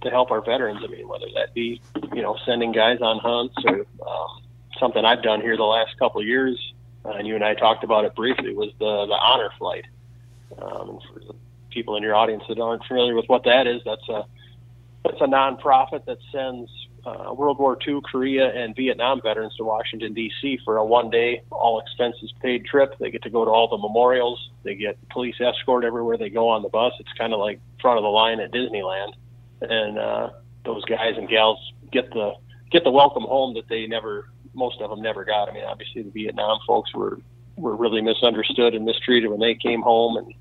[0.02, 0.80] to help our veterans.
[0.82, 1.80] I mean, whether that be
[2.14, 4.42] you know sending guys on hunts or um,
[4.78, 6.58] something I've done here the last couple of years,
[7.04, 9.86] uh, and you and I talked about it briefly, was the the honor flight.
[10.60, 11.34] Um, and for the
[11.70, 14.26] people in your audience that aren't familiar with what that is, that's a
[15.04, 16.70] that's a nonprofit that sends
[17.04, 20.60] uh, World War II, Korea, and Vietnam veterans to Washington D.C.
[20.64, 22.94] for a one-day, all expenses paid trip.
[22.98, 24.50] They get to go to all the memorials.
[24.62, 26.92] They get police escort everywhere they go on the bus.
[27.00, 29.14] It's kind of like front of the line at Disneyland,
[29.62, 30.30] and uh,
[30.64, 31.58] those guys and gals
[31.90, 32.34] get the
[32.70, 35.48] get the welcome home that they never, most of them never got.
[35.48, 37.18] I mean, obviously the Vietnam folks were
[37.56, 40.32] were really misunderstood and mistreated when they came home, and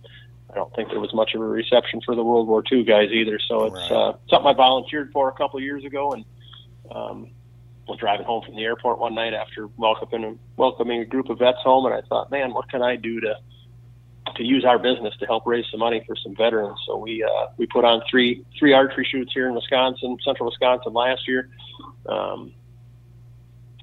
[0.51, 3.09] I don't think there was much of a reception for the World War II guys
[3.11, 3.39] either.
[3.47, 3.91] So it's right.
[3.91, 6.23] uh, something I volunteered for a couple of years ago, and
[6.93, 7.31] um,
[7.87, 11.59] was driving home from the airport one night after welcoming welcoming a group of vets
[11.63, 13.35] home, and I thought, man, what can I do to
[14.35, 16.77] to use our business to help raise some money for some veterans?
[16.85, 20.93] So we uh, we put on three three archery shoots here in Wisconsin, central Wisconsin
[20.93, 21.49] last year.
[22.07, 22.53] Um,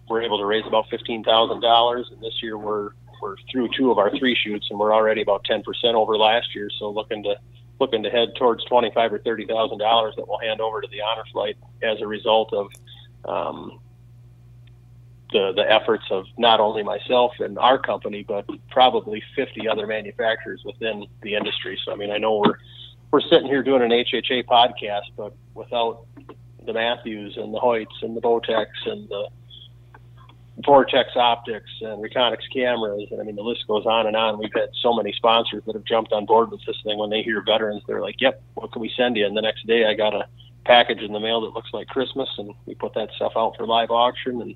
[0.08, 2.90] we're able to raise about fifteen thousand dollars, and this year we're
[3.20, 6.54] we're through two of our three shoots, and we're already about ten percent over last
[6.54, 6.70] year.
[6.78, 7.34] So looking to
[7.80, 10.88] looking to head towards twenty five or thirty thousand dollars that we'll hand over to
[10.88, 12.68] the honor flight as a result of
[13.28, 13.80] um,
[15.32, 20.62] the the efforts of not only myself and our company, but probably 50 other manufacturers
[20.64, 21.78] within the industry.
[21.84, 22.58] So I mean, I know we're
[23.10, 26.06] we're sitting here doing an HHA podcast, but without
[26.64, 29.28] the Mathews and the Hoyts and the Bowtechs and the
[30.64, 34.38] Vortex Optics and Reconyx cameras, and I mean the list goes on and on.
[34.38, 36.98] We've had so many sponsors that have jumped on board with this thing.
[36.98, 39.66] When they hear veterans, they're like, "Yep, what can we send you?" And the next
[39.66, 40.26] day, I got a
[40.64, 43.66] package in the mail that looks like Christmas, and we put that stuff out for
[43.66, 44.54] live auction, and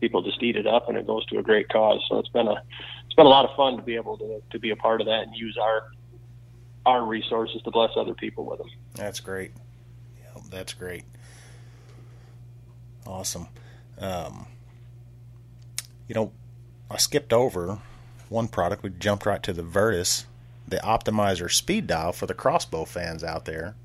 [0.00, 2.04] people just eat it up, and it goes to a great cause.
[2.08, 2.62] So it's been a
[3.06, 5.06] it's been a lot of fun to be able to to be a part of
[5.06, 5.90] that and use our
[6.86, 8.68] our resources to bless other people with them.
[8.94, 9.52] That's great.
[10.20, 11.04] Yeah, that's great.
[13.06, 13.48] Awesome.
[13.98, 14.46] Um,
[16.08, 16.32] you know,
[16.90, 17.78] I skipped over
[18.28, 18.82] one product.
[18.82, 20.24] We jumped right to the Vertus,
[20.66, 23.76] the optimizer speed dial for the crossbow fans out there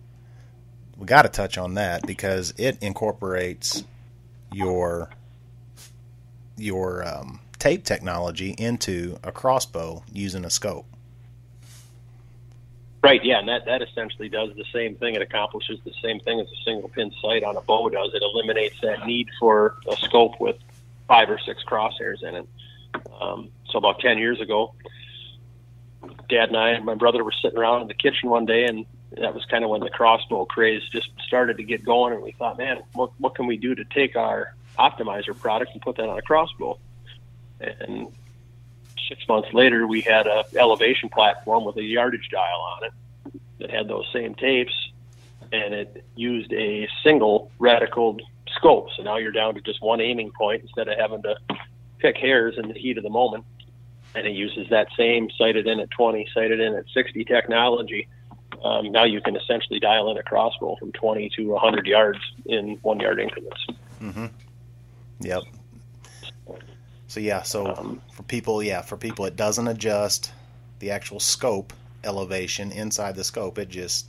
[1.00, 3.84] we got to touch on that because it incorporates
[4.52, 5.10] your
[6.58, 10.86] your um, tape technology into a crossbow using a scope.
[13.02, 13.24] Right.
[13.24, 15.16] Yeah, and that that essentially does the same thing.
[15.16, 18.14] It accomplishes the same thing as a single pin sight on a bow does.
[18.14, 20.58] It eliminates that need for a scope with
[21.08, 22.48] five or six crosshairs in it.
[23.22, 24.74] Um, so about ten years ago,
[26.28, 28.86] Dad and I and my brother were sitting around in the kitchen one day, and
[29.18, 32.32] that was kind of when the crossbow craze just started to get going, and we
[32.32, 36.08] thought, man, what what can we do to take our optimizer product and put that
[36.08, 36.78] on a crossbow?
[37.60, 38.08] And
[39.08, 43.72] six months later, we had a elevation platform with a yardage dial on it that
[43.72, 44.74] had those same tapes,
[45.52, 48.22] and it used a single reticled
[48.56, 48.90] scope.
[48.96, 51.36] So now you're down to just one aiming point instead of having to
[51.98, 53.44] pick hairs in the heat of the moment.
[54.16, 58.08] And it uses that same sighted in at 20, sighted in at 60 technology
[58.64, 62.78] um, now you can essentially dial in a crossbow from 20 to 100 yards in
[62.82, 63.66] one yard increments.
[64.02, 64.26] Mm-hmm.
[65.22, 65.44] Yep.
[67.08, 70.32] So yeah, so um, for people, yeah, for people, it doesn't adjust
[70.80, 73.58] the actual scope elevation inside the scope.
[73.58, 74.08] It just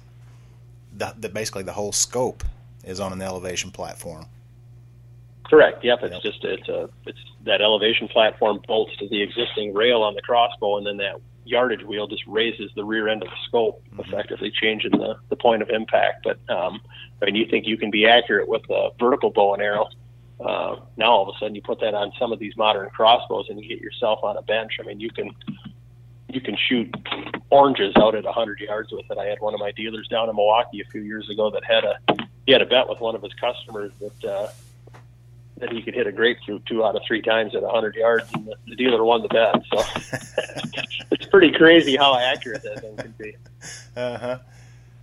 [0.97, 2.45] the, the basically the whole scope
[2.85, 4.27] is on an elevation platform.
[5.45, 5.83] Correct.
[5.83, 5.99] Yep.
[6.03, 6.23] It's yep.
[6.23, 10.77] just it's a it's that elevation platform bolts to the existing rail on the crossbow,
[10.77, 14.01] and then that yardage wheel just raises the rear end of the scope, mm-hmm.
[14.01, 16.25] effectively changing the, the point of impact.
[16.25, 16.81] But um,
[17.21, 19.89] I mean, you think you can be accurate with a vertical bow and arrow.
[20.41, 23.47] Uh, now all of a sudden you put that on some of these modern crossbows
[23.51, 24.79] and you get yourself on a bench.
[24.81, 25.31] I mean, you can
[26.29, 26.95] you can shoot
[27.51, 29.19] oranges out at 100 yards with it.
[29.19, 31.85] I had one of my dealers down in Milwaukee a few years ago that had
[31.85, 31.99] a
[32.47, 34.49] he had a bet with one of his customers that uh,
[35.61, 38.47] that he could hit a grapefruit two out of three times at 100 yards, and
[38.47, 39.63] the, the dealer won the bet.
[39.73, 43.37] So it's pretty crazy how accurate that thing can be.
[43.97, 44.39] Uh huh.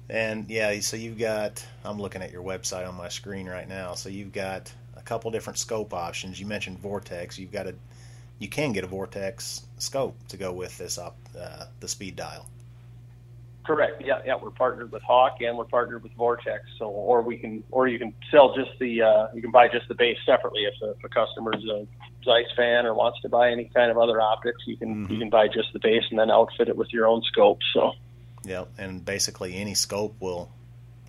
[0.10, 1.65] And yeah, so you've got.
[1.84, 3.93] I'm looking at your website on my screen right now.
[3.93, 6.39] So you've got a couple different scope options.
[6.39, 7.38] You mentioned Vortex.
[7.38, 7.76] You've got a.
[8.39, 12.48] You can get a Vortex scope to go with this up uh, the speed dial.
[13.67, 14.01] Correct.
[14.03, 14.36] Yeah, yeah.
[14.41, 16.63] We're partnered with Hawk and we're partnered with Vortex.
[16.80, 19.89] So, or we can, or you can sell just the, uh, you can buy just
[19.89, 20.62] the base separately.
[20.62, 21.86] If a, if a customer's a
[22.23, 25.13] Zeiss fan or wants to buy any kind of other optics, you can mm-hmm.
[25.13, 27.60] you can buy just the base and then outfit it with your own scope.
[27.73, 27.91] So.
[28.45, 30.49] Yeah, and basically any scope will,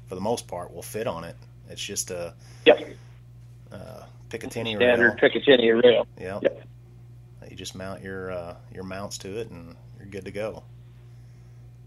[0.08, 1.36] for the most part, will fit on it.
[1.70, 2.34] It's just a.
[2.66, 2.96] Yep.
[3.70, 5.30] Uh, Picatinny Standard rail.
[5.30, 6.06] Picatinny rail.
[6.20, 6.40] Yeah.
[6.42, 6.66] Yep.
[7.50, 10.64] You just mount your uh, your mounts to it, and you're good to go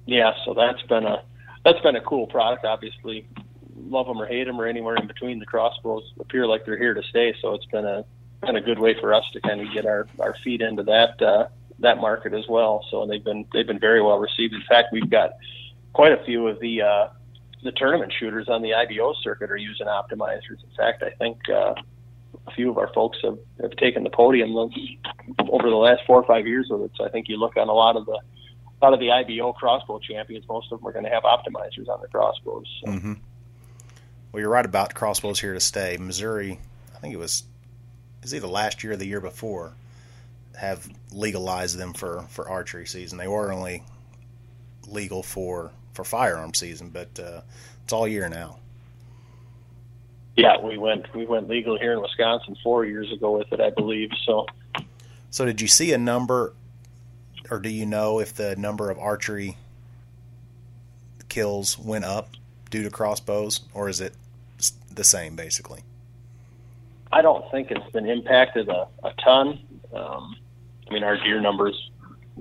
[0.06, 1.24] yeah, so that's been a
[1.64, 2.66] that's been a cool product.
[2.66, 3.28] Obviously,
[3.76, 5.39] love them or hate them or anywhere in between.
[5.39, 8.06] The crossbows appear like they're here to stay, so it's been a
[8.41, 11.22] been a good way for us to kind of get our our feet into that
[11.22, 11.47] uh,
[11.80, 12.86] that market as well.
[12.89, 14.54] So they've been they've been very well received.
[14.54, 15.32] In fact, we've got
[15.93, 17.08] quite a few of the uh,
[17.64, 20.64] the tournament shooters on the IBO circuit are using optimizers.
[20.64, 21.76] In fact, I think uh,
[22.47, 26.26] a few of our folks have, have taken the podium over the last four or
[26.26, 26.91] five years with it.
[26.95, 28.20] So I think you look on a lot of the
[28.82, 31.88] a lot of the IBO crossbow champions, most of them are going to have optimizers
[31.88, 32.65] on their crossbows.
[32.84, 32.91] So.
[32.91, 33.13] Mm-hmm.
[34.32, 35.97] Well, you're right about crossbows here to stay.
[35.99, 36.59] Missouri,
[36.95, 37.43] I think it was,
[38.23, 39.73] is either last year or the year before,
[40.57, 43.17] have legalized them for, for archery season.
[43.17, 43.84] They were only
[44.88, 47.41] legal for for firearm season, but uh,
[47.84, 48.57] it's all year now.
[50.38, 53.69] Yeah, we went we went legal here in Wisconsin four years ago with it, I
[53.69, 54.09] believe.
[54.25, 54.45] So,
[55.29, 56.53] so did you see a number,
[57.52, 59.58] or do you know if the number of archery
[61.30, 62.30] kills went up
[62.70, 64.14] due to crossbows, or is it
[64.93, 65.82] the same basically?
[67.12, 69.60] I don't think it's been impacted a, a ton.
[69.93, 70.36] Um,
[70.89, 71.91] I mean, our deer numbers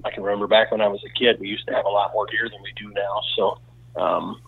[0.05, 2.13] I can remember back when I was a kid, we used to have a lot
[2.13, 3.21] more deer than we do now.
[3.37, 3.59] So
[4.01, 4.41] um,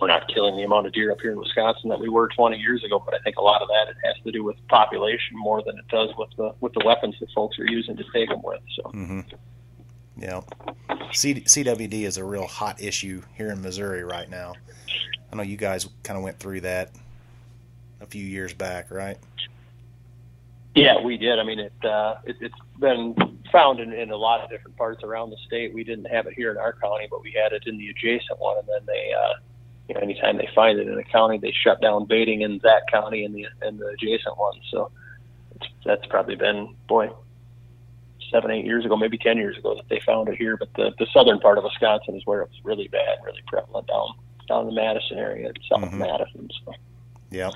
[0.00, 2.58] we're not killing the amount of deer up here in Wisconsin that we were 20
[2.58, 3.02] years ago.
[3.02, 5.78] But I think a lot of that it has to do with population more than
[5.78, 8.60] it does with the with the weapons that folks are using to take them with.
[8.74, 8.82] So.
[8.82, 9.20] Mm-hmm.
[10.18, 10.40] Yeah,
[11.12, 14.54] C- CWD is a real hot issue here in Missouri right now.
[15.32, 16.90] I know you guys kind of went through that
[18.00, 19.18] a few years back, right?
[20.74, 21.38] Yeah, we did.
[21.38, 23.14] I mean, it, uh, it it's been
[23.50, 25.72] found in, in a lot of different parts around the state.
[25.72, 28.38] We didn't have it here in our county, but we had it in the adjacent
[28.38, 28.58] one.
[28.58, 29.34] And then they, uh,
[29.88, 32.82] you know, anytime they find it in a county, they shut down baiting in that
[32.92, 34.60] county and the and the adjacent one.
[34.70, 34.90] So
[35.54, 37.10] it's, that's probably been boy
[38.30, 40.56] seven, eight years ago, maybe ten years ago that they found it here.
[40.56, 43.86] But the the southern part of Wisconsin is where it was really bad, really prevalent
[43.86, 44.08] down
[44.48, 46.00] down in the Madison area, south mm-hmm.
[46.02, 46.48] of Madison.
[46.64, 46.74] So.
[47.30, 47.50] Yeah.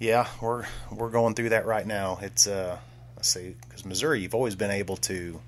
[0.00, 2.18] Yeah, we're we're going through that right now.
[2.22, 2.78] It's uh,
[3.16, 5.40] let's see, because Missouri, you've always been able to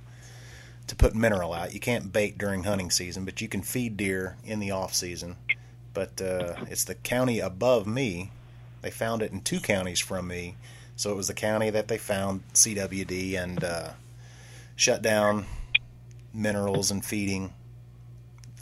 [0.89, 1.73] to put mineral out.
[1.73, 5.37] You can't bait during hunting season, but you can feed deer in the off season.
[5.95, 8.33] But uh, it's the county above me.
[8.83, 10.57] They found it in two counties from me,
[11.01, 13.89] so it was the county that they found CWD and uh,
[14.77, 15.47] shut down
[16.35, 17.55] minerals and feeding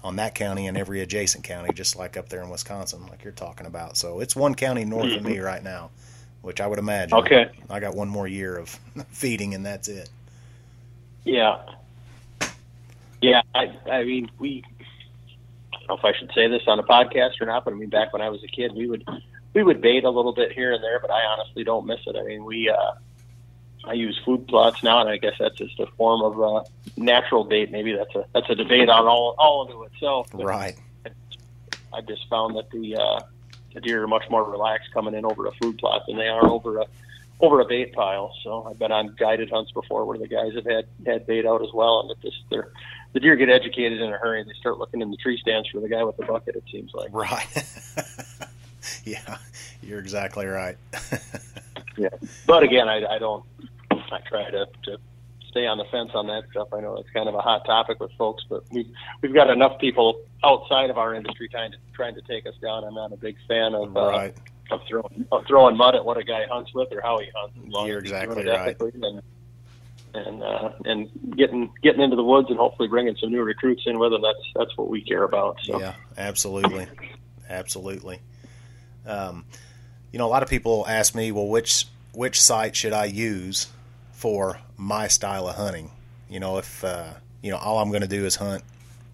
[0.05, 3.33] on that county and every adjacent county, just like up there in Wisconsin, like you're
[3.33, 3.97] talking about.
[3.97, 5.17] So it's one county north mm-hmm.
[5.17, 5.47] of me mm-hmm.
[5.47, 5.91] right now,
[6.43, 7.19] which I would imagine.
[7.19, 7.51] Okay.
[7.69, 8.69] I got one more year of
[9.09, 10.09] feeding, and that's it.
[11.25, 11.61] Yeah.
[13.21, 14.63] Yeah, I, I mean, we.
[15.73, 17.77] I don't know if I should say this on a podcast or not, but I
[17.77, 19.05] mean, back when I was a kid, we would
[19.59, 22.15] we would bait a little bit here and there, but I honestly don't miss it.
[22.15, 22.93] I mean, we uh,
[23.85, 26.65] I use food plots now, and I guess that's just a form of uh,
[26.97, 27.73] natural bait.
[27.73, 30.29] Maybe that's a that's a debate on all all into itself.
[30.33, 30.77] But right.
[31.93, 33.21] I just found that the uh,
[33.75, 36.47] the deer are much more relaxed coming in over a food plot than they are
[36.47, 36.85] over a
[37.41, 38.33] over a bait pile.
[38.45, 41.63] So I've been on guided hunts before where the guys have had had bait out
[41.63, 42.71] as well, and it just they're
[43.13, 45.69] the deer get educated in a hurry and they start looking in the tree stands
[45.71, 46.55] for the guy with the bucket.
[46.55, 47.49] It seems like right.
[49.05, 49.39] yeah,
[49.83, 50.77] you're exactly right.
[51.97, 52.09] yeah,
[52.47, 53.45] but again, I, I don't.
[53.91, 54.99] I try to, to
[55.49, 56.69] stay on the fence on that stuff.
[56.73, 58.89] I know it's kind of a hot topic with folks, but we've
[59.23, 62.85] we've got enough people outside of our industry trying to trying to take us down.
[62.85, 64.37] I'm not a big fan of uh, right.
[64.71, 67.57] of throwing of throwing mud at what a guy hunts with or how he hunts.
[67.87, 68.77] You're exactly right.
[68.81, 69.23] And,
[70.15, 73.99] and uh, and getting getting into the woods and hopefully bringing some new recruits in
[73.99, 74.23] with them.
[74.23, 75.59] That's that's what we care about.
[75.65, 75.81] So.
[75.81, 76.87] Yeah, absolutely,
[77.49, 78.21] absolutely.
[79.07, 79.45] Um,
[80.13, 83.69] you know, a lot of people ask me, well, which which sight should I use
[84.13, 85.91] for my style of hunting?
[86.29, 88.63] You know, if uh, you know all I'm going to do is hunt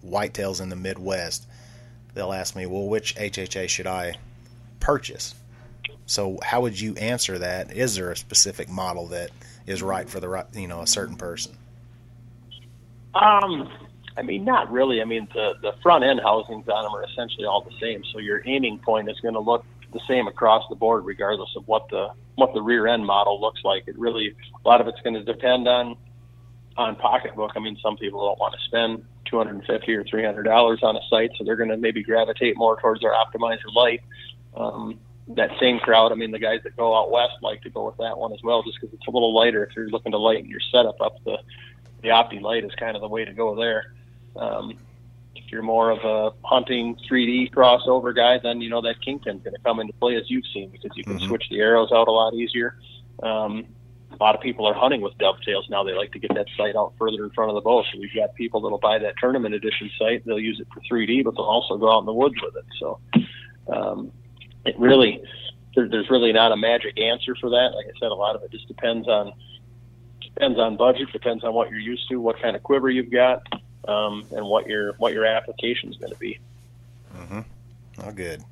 [0.05, 1.47] whitetails in the Midwest,
[2.13, 4.15] they'll ask me, well, which HHA should I
[4.79, 5.35] purchase?
[6.05, 7.71] So, how would you answer that?
[7.75, 9.31] Is there a specific model that
[9.65, 11.57] is right for the right, you know, a certain person?
[13.15, 13.69] Um,
[14.17, 15.01] I mean, not really.
[15.01, 18.03] I mean, the the front end housings on them are essentially all the same.
[18.13, 19.65] So your aiming point is going to look
[19.95, 23.61] the same across the board, regardless of what the what the rear end model looks
[23.63, 23.87] like.
[23.87, 25.95] It really a lot of it's going to depend on
[26.77, 27.51] on pocketbook.
[27.55, 31.31] I mean, some people don't want to spend 250 or 300 dollars on a sight,
[31.37, 34.01] so they're going to maybe gravitate more towards our optimizer light.
[34.55, 37.87] Um, that same crowd, I mean, the guys that go out west like to go
[37.87, 39.65] with that one as well, just because it's a little lighter.
[39.65, 41.37] If you're looking to lighten your setup up, the
[42.01, 43.93] the Opti Light is kind of the way to go there.
[44.35, 44.77] Um,
[45.35, 49.55] if you're more of a hunting 3D crossover guy, then you know that Kingpin's going
[49.55, 51.27] to come into play as you've seen because you can mm-hmm.
[51.27, 52.77] switch the arrows out a lot easier.
[53.23, 53.65] Um,
[54.11, 55.83] a lot of people are hunting with dovetails now.
[55.83, 57.83] They like to get that sight out further in front of the bow.
[57.83, 60.23] So we've got people that'll buy that tournament edition sight.
[60.25, 62.65] They'll use it for 3D, but they'll also go out in the woods with it.
[62.79, 62.99] So
[63.71, 64.11] um,
[64.65, 65.21] it really
[65.75, 67.71] there, there's really not a magic answer for that.
[67.75, 69.33] Like I said, a lot of it just depends on
[70.21, 73.43] depends on budget, depends on what you're used to, what kind of quiver you've got,
[73.87, 76.39] um, and what your what your application is going to be.
[77.15, 77.39] Mm-hmm.
[78.03, 78.43] Oh, good.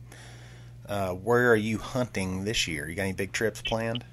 [0.88, 2.88] Uh, where are you hunting this year?
[2.88, 4.03] You got any big trips planned?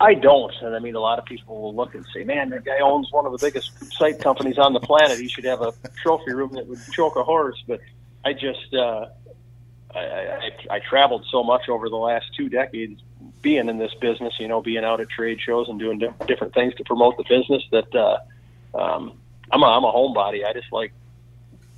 [0.00, 2.64] I don't, and I mean a lot of people will look and say, "Man, that
[2.64, 5.18] guy owns one of the biggest sight companies on the planet.
[5.18, 5.72] He should have a
[6.02, 7.80] trophy room that would choke a horse." But
[8.24, 9.06] I just, uh,
[9.92, 13.02] I, I, I traveled so much over the last two decades,
[13.42, 16.74] being in this business, you know, being out at trade shows and doing different things
[16.76, 17.64] to promote the business.
[17.72, 18.18] That uh,
[18.78, 19.18] um,
[19.50, 20.44] I'm a I'm a homebody.
[20.44, 20.92] I just like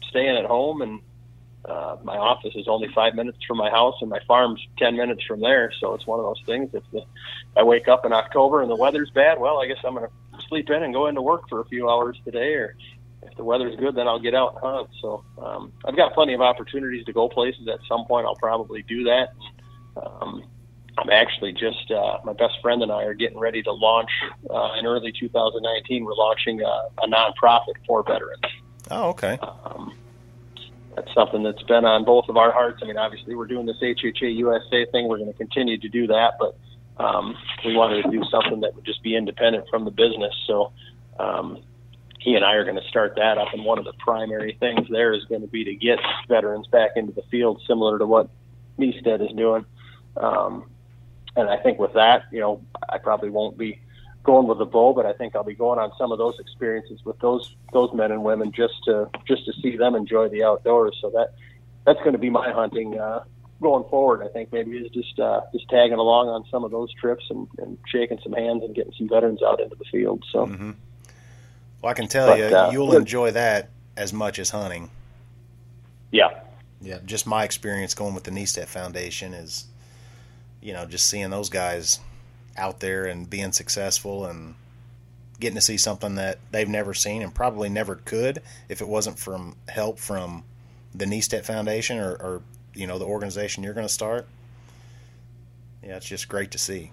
[0.08, 1.00] staying at home and
[1.64, 5.22] uh, my office is only five minutes from my house, and my farm's ten minutes
[5.24, 5.72] from there.
[5.78, 6.70] So it's one of those things.
[6.72, 7.02] If the,
[7.56, 10.08] I wake up in October and the weather's bad, well, I guess I'm to
[10.48, 12.54] sleep in and go into work for a few hours today.
[12.54, 12.74] Or
[13.22, 14.88] if the weather's good, then I'll get out and hunt.
[15.02, 17.68] So um, I've got plenty of opportunities to go places.
[17.68, 19.34] At some point, I'll probably do that.
[19.96, 20.44] Um,
[20.98, 24.10] I'm actually just uh, my best friend and I are getting ready to launch
[24.48, 26.04] uh, in early 2019.
[26.04, 28.42] We're launching a, a nonprofit for veterans.
[28.90, 29.38] Oh, okay.
[29.40, 29.94] Um,
[30.96, 32.80] that's something that's been on both of our hearts.
[32.82, 35.08] I mean, obviously, we're doing this HHA USA thing.
[35.08, 36.56] We're going to continue to do that, but
[37.02, 40.34] um, we wanted to do something that would just be independent from the business.
[40.46, 40.72] So
[41.18, 41.62] um,
[42.18, 44.86] he and I are going to start that up, and one of the primary things
[44.90, 48.28] there is going to be to get veterans back into the field, similar to what
[48.78, 49.64] Meestead is doing.
[50.16, 50.68] Um,
[51.40, 53.80] and I think with that, you know, I probably won't be
[54.22, 57.04] going with a bow, but I think I'll be going on some of those experiences
[57.04, 60.96] with those those men and women just to just to see them enjoy the outdoors.
[61.00, 61.34] So that
[61.86, 63.24] that's going to be my hunting uh,
[63.60, 64.22] going forward.
[64.22, 67.48] I think maybe is just uh, just tagging along on some of those trips and,
[67.58, 70.24] and shaking some hands and getting some veterans out into the field.
[70.30, 70.72] So, mm-hmm.
[71.82, 74.90] well, I can tell but, you, uh, you'll enjoy that as much as hunting.
[76.10, 76.28] Yeah,
[76.80, 76.98] yeah.
[77.04, 79.66] Just my experience going with the Neistat Foundation is,
[80.60, 82.00] you know, just seeing those guys
[82.56, 84.54] out there and being successful and
[85.38, 89.18] getting to see something that they've never seen and probably never could if it wasn't
[89.18, 90.44] from help from
[90.94, 92.42] the Neistat Foundation or, or
[92.74, 94.26] you know the organization you're going to start.
[95.82, 96.90] Yeah, it's just great to see.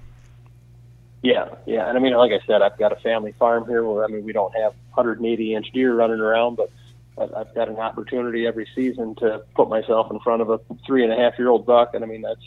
[1.22, 4.05] Yeah, yeah, and I mean, like I said, I've got a family farm here where
[4.05, 6.72] I mean we don't have 180 inch deer running around, but
[7.18, 11.11] I've got an opportunity every season to put myself in front of a three and
[11.11, 12.39] a half year old buck, and I mean that's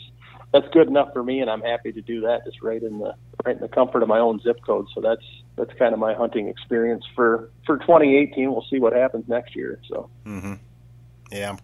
[0.53, 3.15] that's good enough for me, and I'm happy to do that just right in the
[3.45, 4.87] right in the comfort of my own zip code.
[4.93, 5.23] So that's
[5.55, 8.51] that's kind of my hunting experience for for 2018.
[8.51, 9.79] We'll see what happens next year.
[9.87, 10.09] So.
[10.25, 10.53] Mm-hmm.
[11.31, 11.55] Yeah.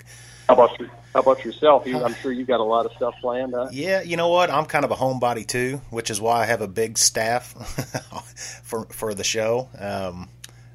[0.47, 0.89] How about you?
[1.13, 1.85] How about yourself?
[1.85, 3.53] You, I'm sure you've got a lot of stuff planned.
[3.53, 3.67] Huh?
[3.71, 4.49] Yeah, you know what?
[4.49, 7.51] I'm kind of a homebody too, which is why I have a big staff
[8.63, 9.67] for for the show.
[9.77, 10.29] Um,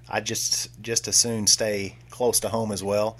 [0.08, 3.16] I just just as soon stay close to home as well.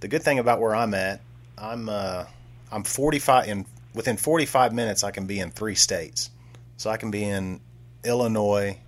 [0.00, 1.20] The good thing about where I'm at,
[1.58, 2.24] I'm uh,
[2.70, 6.30] I'm 45 in within 45 minutes, I can be in three states.
[6.76, 7.60] So I can be in
[8.04, 8.78] Illinois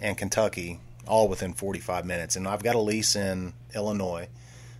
[0.00, 2.36] and Kentucky all within 45 minutes.
[2.36, 4.28] And I've got a lease in Illinois.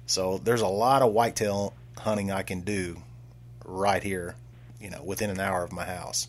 [0.06, 3.00] So there's a lot of whitetail hunting I can do
[3.64, 4.34] right here,
[4.80, 6.28] you know, within an hour of my house.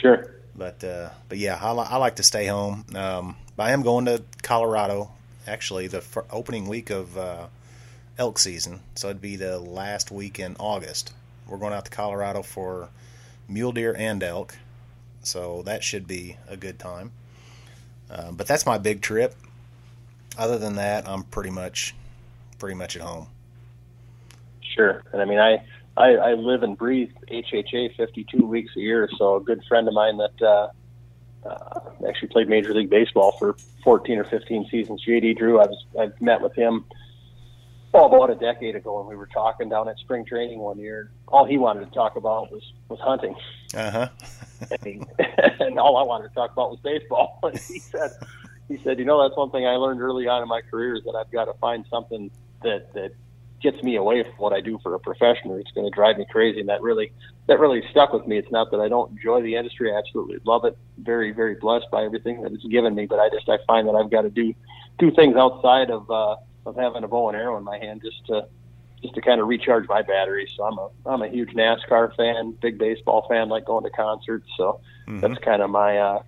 [0.00, 0.30] Sure.
[0.56, 2.84] But uh, but yeah, I, li- I like to stay home.
[2.94, 5.10] Um, I am going to Colorado,
[5.46, 7.46] actually, the opening week of uh,
[8.18, 8.80] elk season.
[8.94, 11.12] So it'd be the last week in August.
[11.46, 12.88] We're going out to Colorado for
[13.48, 14.56] mule deer and elk,
[15.22, 17.12] so that should be a good time.
[18.10, 19.34] Uh, but that's my big trip.
[20.38, 21.94] Other than that, I'm pretty much
[22.58, 23.28] pretty much at home.
[24.74, 25.64] Sure, and I mean, I
[25.96, 29.08] I, I live and breathe HHA 52 weeks a year.
[29.16, 30.68] So a good friend of mine that uh,
[31.48, 35.60] uh, actually played Major League Baseball for 14 or 15 seasons, JD Drew.
[35.60, 36.84] I was I've met with him
[37.94, 41.10] oh, about a decade ago when we were talking down at spring training one year.
[41.28, 43.34] All he wanted to talk about was was hunting.
[43.74, 44.08] Uh-huh.
[44.84, 45.06] and,
[45.60, 47.38] and all I wanted to talk about was baseball.
[47.44, 48.10] And he said,
[48.68, 51.04] he said, you know, that's one thing I learned early on in my career is
[51.04, 52.30] that I've got to find something
[52.62, 53.12] that that
[53.62, 56.18] gets me away from what I do for a profession, or it's going to drive
[56.18, 56.60] me crazy.
[56.60, 57.12] And that really
[57.46, 58.38] that really stuck with me.
[58.38, 60.76] It's not that I don't enjoy the industry; I absolutely love it.
[60.98, 63.06] Very very blessed by everything that it's given me.
[63.06, 64.54] But I just I find that I've got to do
[64.98, 66.36] do things outside of uh,
[66.66, 68.46] of having a bow and arrow in my hand just to
[69.02, 70.50] just to kind of recharge my batteries.
[70.56, 74.48] So I'm a I'm a huge NASCAR fan, big baseball fan, like going to concerts.
[74.56, 75.20] So mm-hmm.
[75.20, 76.22] that's kind of my uh,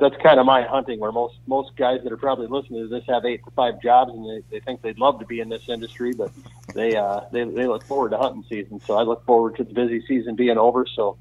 [0.00, 0.98] that's kind of my hunting.
[0.98, 4.12] Where most most guys that are probably listening to this have eight to five jobs
[4.12, 6.32] and they, they think they'd love to be in this industry, but
[6.74, 8.80] they uh, they they look forward to hunting season.
[8.80, 11.16] So I look forward to the busy season being over, so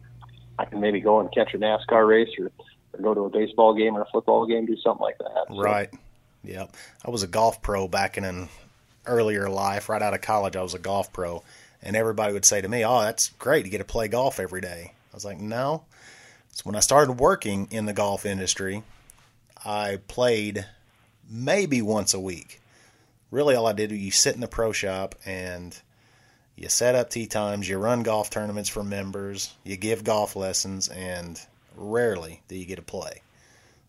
[0.57, 2.51] I can maybe go and catch a NASCAR race or,
[2.93, 5.45] or go to a baseball game or a football game, do something like that.
[5.49, 5.93] So, right.
[6.45, 6.75] Yep.
[7.05, 8.49] I was a golf pro back in an
[9.05, 10.55] earlier life, right out of college.
[10.55, 11.43] I was a golf pro,
[11.81, 13.65] and everybody would say to me, "Oh, that's great!
[13.65, 15.83] You get to play golf every day." I was like, "No."
[16.51, 18.83] So when I started working in the golf industry,
[19.65, 20.65] I played
[21.29, 22.61] maybe once a week.
[23.31, 25.77] Really, all I did was you sit in the pro shop and
[26.55, 30.87] you set up tee times, you run golf tournaments for members, you give golf lessons,
[30.87, 31.41] and
[31.75, 33.21] rarely do you get to play.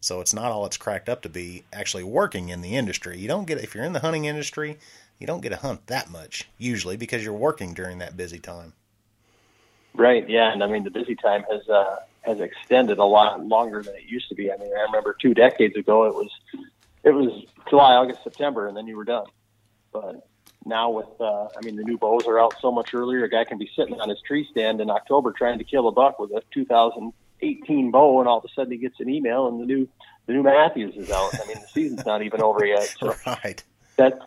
[0.06, 3.18] So it's not all it's cracked up to be actually working in the industry.
[3.18, 4.78] You don't get if you're in the hunting industry,
[5.18, 8.72] you don't get to hunt that much usually because you're working during that busy time.
[9.94, 10.28] Right.
[10.30, 13.96] Yeah, and I mean the busy time has uh, has extended a lot longer than
[13.96, 14.52] it used to be.
[14.52, 16.30] I mean, I remember two decades ago it was
[17.02, 19.26] it was July, August, September, and then you were done.
[19.92, 20.24] But
[20.64, 23.24] now with uh, I mean the new bows are out so much earlier.
[23.24, 25.92] A guy can be sitting on his tree stand in October trying to kill a
[25.92, 26.42] buck with a
[27.40, 29.88] 2018 bow, and all of a sudden he gets an email and the new
[30.26, 31.34] the new Mathews is out.
[31.34, 32.94] I mean the season's not even over yet.
[32.98, 33.62] So right.
[33.96, 34.18] That's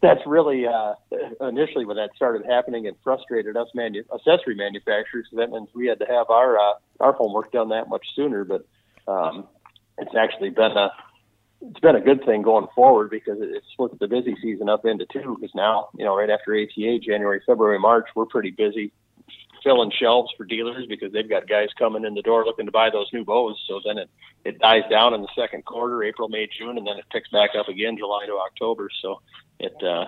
[0.00, 0.94] that's really uh,
[1.40, 2.84] initially when that started happening.
[2.84, 5.26] It frustrated us manu- accessory manufacturers.
[5.30, 8.44] So that means we had to have our uh, our homework done that much sooner.
[8.44, 8.66] But
[9.08, 9.46] um,
[9.98, 10.90] it's actually been a
[11.62, 15.06] it's been a good thing going forward because it split the busy season up into
[15.06, 15.36] two.
[15.40, 18.92] Because now, you know, right after ATA, January, February, March, we're pretty busy
[19.66, 22.88] filling shelves for dealers because they've got guys coming in the door looking to buy
[22.88, 23.62] those new bows.
[23.66, 24.10] So then it
[24.44, 27.50] it dies down in the second quarter, April, May, June, and then it picks back
[27.58, 28.88] up again July to October.
[29.02, 29.20] So
[29.58, 30.06] it uh,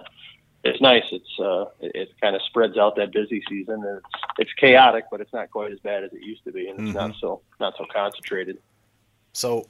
[0.63, 1.05] it's nice.
[1.11, 3.83] It's uh, it, it kind of spreads out that busy season.
[3.85, 6.69] And it's it's chaotic, but it's not quite as bad as it used to be,
[6.69, 7.09] and it's mm-hmm.
[7.09, 8.59] not so not so concentrated.
[9.33, 9.67] So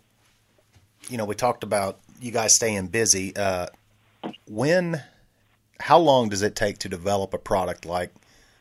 [1.08, 3.34] you know, we talked about you guys staying busy.
[3.36, 3.66] Uh,
[4.46, 5.02] when,
[5.80, 8.12] how long does it take to develop a product like,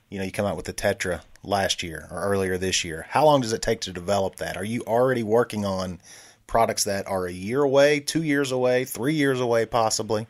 [0.10, 3.06] you know, you come out with the Tetra last year or earlier this year?
[3.10, 4.58] How long does it take to develop that?
[4.58, 6.00] Are you already working on
[6.46, 10.28] products that are a year away, two years away, three years away, possibly?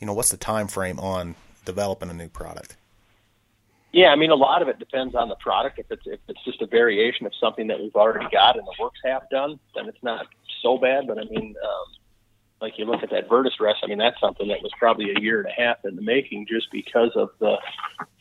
[0.00, 1.34] You know, what's the time frame on
[1.64, 2.76] developing a new product?
[3.92, 5.78] Yeah, I mean, a lot of it depends on the product.
[5.78, 8.74] If it's if it's just a variation of something that we've already got and the
[8.78, 10.26] work's half done, then it's not
[10.62, 11.06] so bad.
[11.06, 11.95] But I mean, um,
[12.60, 15.20] like you look at that Virtus rest, I mean, that's something that was probably a
[15.20, 17.58] year and a half in the making just because of the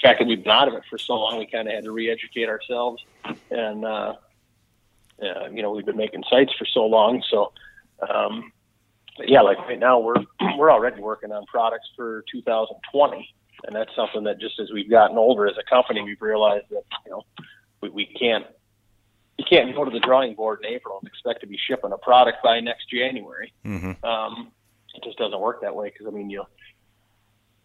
[0.02, 1.40] fact that we've been out of it for so long.
[1.40, 3.04] We kind of had to re-educate ourselves,
[3.50, 4.16] and uh,
[5.22, 7.24] uh, you know, we've been making sights for so long.
[7.30, 7.54] So,
[8.10, 8.52] um,
[9.20, 10.16] yeah, like right now we're
[10.58, 13.34] we're already working on products for 2020,
[13.66, 16.84] and that's something that just as we've gotten older as a company, we've realized that
[17.06, 17.24] you know
[17.80, 18.46] we, we can't
[19.38, 21.98] you can't go to the drawing board in April and expect to be shipping a
[21.98, 23.54] product by next January.
[23.66, 24.06] Mm-hmm.
[24.06, 24.52] Um,
[24.94, 26.44] it just doesn't work that way because I mean, you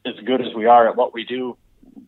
[0.05, 1.57] as good as we are at what we do,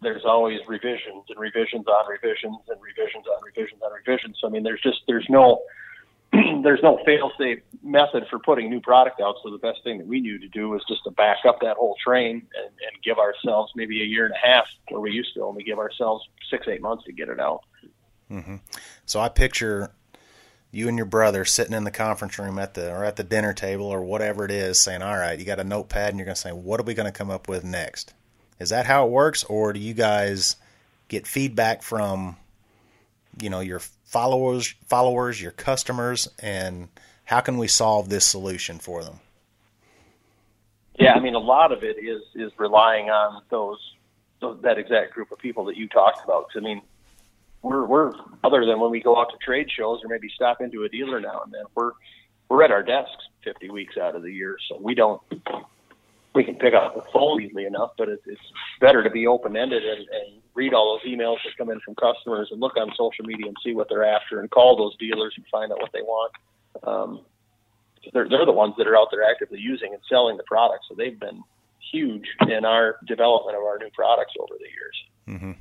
[0.00, 4.38] there's always revisions and revisions on revisions and revisions on revisions on revisions.
[4.40, 5.62] So I mean, there's just there's no
[6.62, 9.36] there's no fail-safe method for putting new product out.
[9.42, 11.76] So the best thing that we knew to do was just to back up that
[11.76, 15.34] whole train and, and give ourselves maybe a year and a half, where we used
[15.34, 17.62] to only give ourselves six eight months to get it out.
[18.32, 18.56] Mm-hmm.
[19.04, 19.92] So I picture
[20.70, 23.52] you and your brother sitting in the conference room at the or at the dinner
[23.52, 26.34] table or whatever it is, saying, "All right, you got a notepad, and you're going
[26.34, 28.14] to say, what are we going to come up with next?"
[28.58, 30.56] Is that how it works, or do you guys
[31.08, 32.36] get feedback from,
[33.40, 36.88] you know, your followers, followers, your customers, and
[37.24, 39.20] how can we solve this solution for them?
[40.98, 43.78] Yeah, I mean, a lot of it is is relying on those,
[44.40, 46.46] those that exact group of people that you talked about.
[46.56, 46.82] I mean,
[47.62, 48.12] we're we're
[48.44, 51.20] other than when we go out to trade shows or maybe stop into a dealer
[51.20, 51.92] now and then, we're
[52.48, 55.22] we're at our desks 50 weeks out of the year, so we don't
[56.34, 58.40] we can pick up the phone easily enough, but it's, it's
[58.80, 61.94] better to be open ended and, and read all those emails that come in from
[61.94, 65.34] customers and look on social media and see what they're after and call those dealers
[65.36, 66.32] and find out what they want.
[66.84, 67.20] Um,
[68.12, 70.94] they're, they're the ones that are out there actively using and selling the product, so
[70.94, 71.42] they've been
[71.90, 75.38] huge in our development of our new products over the years.
[75.38, 75.52] Mm-hmm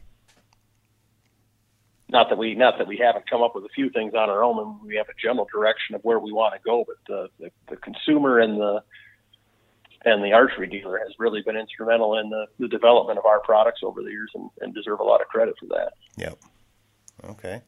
[2.11, 4.43] not that we not that we haven't come up with a few things on our
[4.43, 7.27] own and we have a general direction of where we want to go but the,
[7.39, 8.83] the, the consumer and the
[10.03, 13.81] and the archery dealer has really been instrumental in the, the development of our products
[13.83, 15.93] over the years and, and deserve a lot of credit for that.
[16.17, 16.39] Yep.
[17.29, 17.61] Okay.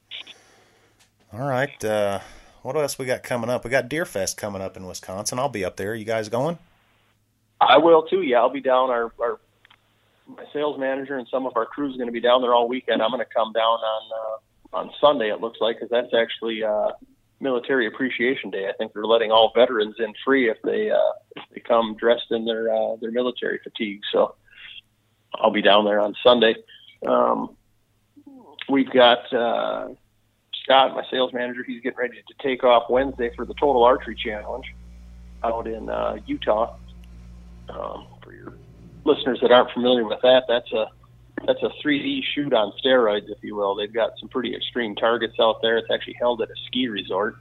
[1.31, 2.19] All right uh,
[2.63, 3.63] what else we got coming up?
[3.63, 5.39] We got deerfest coming up in wisconsin.
[5.39, 5.95] I'll be up there.
[5.95, 6.57] You guys going?
[7.61, 8.23] I will too.
[8.23, 8.89] Yeah i'll be down.
[8.89, 9.39] Our, our
[10.27, 12.67] my sales manager and some of our crew is going to be down there all
[12.67, 13.01] weekend.
[13.01, 14.11] I'm going to come down on
[14.73, 15.29] uh, on Sunday.
[15.29, 16.91] It looks like because that's actually uh,
[17.39, 18.67] Military Appreciation Day.
[18.67, 22.31] I think they're letting all veterans in free if they uh, if they come dressed
[22.31, 24.01] in their uh, their military fatigue.
[24.11, 24.35] So
[25.35, 26.55] I'll be down there on Sunday.
[27.05, 27.55] Um,
[28.69, 29.89] we've got uh,
[30.63, 31.63] Scott, my sales manager.
[31.63, 34.65] He's getting ready to take off Wednesday for the Total Archery Challenge
[35.43, 36.77] out in uh, Utah.
[37.69, 38.53] Um, for your
[39.05, 40.87] listeners that aren't familiar with that, that's a
[41.45, 43.75] that's a 3D shoot on steroids, if you will.
[43.75, 45.77] They've got some pretty extreme targets out there.
[45.77, 47.35] It's actually held at a ski resort.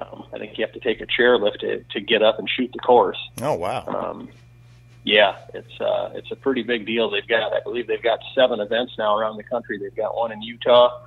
[0.00, 2.70] Um, I think you have to take a chairlift to, to get up and shoot
[2.72, 3.18] the course.
[3.42, 3.84] Oh wow!
[3.86, 4.28] Um,
[5.04, 7.10] Yeah, it's uh, it's a pretty big deal.
[7.10, 9.78] They've got, I believe, they've got seven events now around the country.
[9.78, 11.02] They've got one in Utah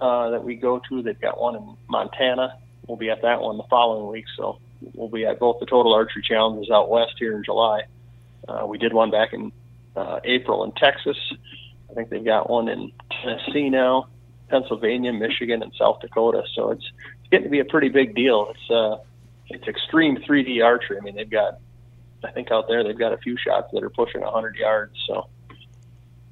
[0.00, 1.02] uh, that we go to.
[1.02, 2.58] They've got one in Montana.
[2.86, 4.24] We'll be at that one the following week.
[4.36, 4.58] So
[4.94, 7.82] we'll be at both the Total Archery Challenges out west here in July.
[8.48, 9.52] Uh, we did one back in
[9.96, 11.16] uh, April in Texas.
[11.90, 14.08] I think they've got one in Tennessee now,
[14.48, 16.42] Pennsylvania, Michigan, and South Dakota.
[16.54, 16.84] So it's,
[17.20, 18.50] it's getting to be a pretty big deal.
[18.50, 18.96] It's uh,
[19.50, 20.98] it's extreme 3D archery.
[20.98, 21.58] I mean, they've got
[22.24, 24.94] I think out there they've got a few shots that are pushing 100 yards.
[25.06, 25.28] So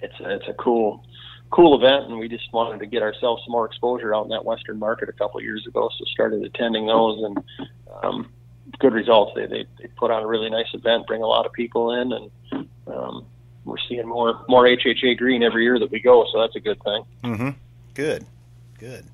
[0.00, 1.04] it's a, it's a cool
[1.50, 4.44] cool event, and we just wanted to get ourselves some more exposure out in that
[4.44, 5.88] Western market a couple of years ago.
[5.96, 7.38] So started attending those, and
[8.02, 8.32] um,
[8.78, 9.32] good results.
[9.34, 12.12] They, they they put on a really nice event, bring a lot of people in,
[12.12, 13.26] and um,
[13.64, 16.26] we're seeing more more HHA green every year that we go.
[16.32, 17.04] So that's a good thing.
[17.24, 17.48] Mm-hmm.
[17.94, 18.26] Good,
[18.78, 19.04] good.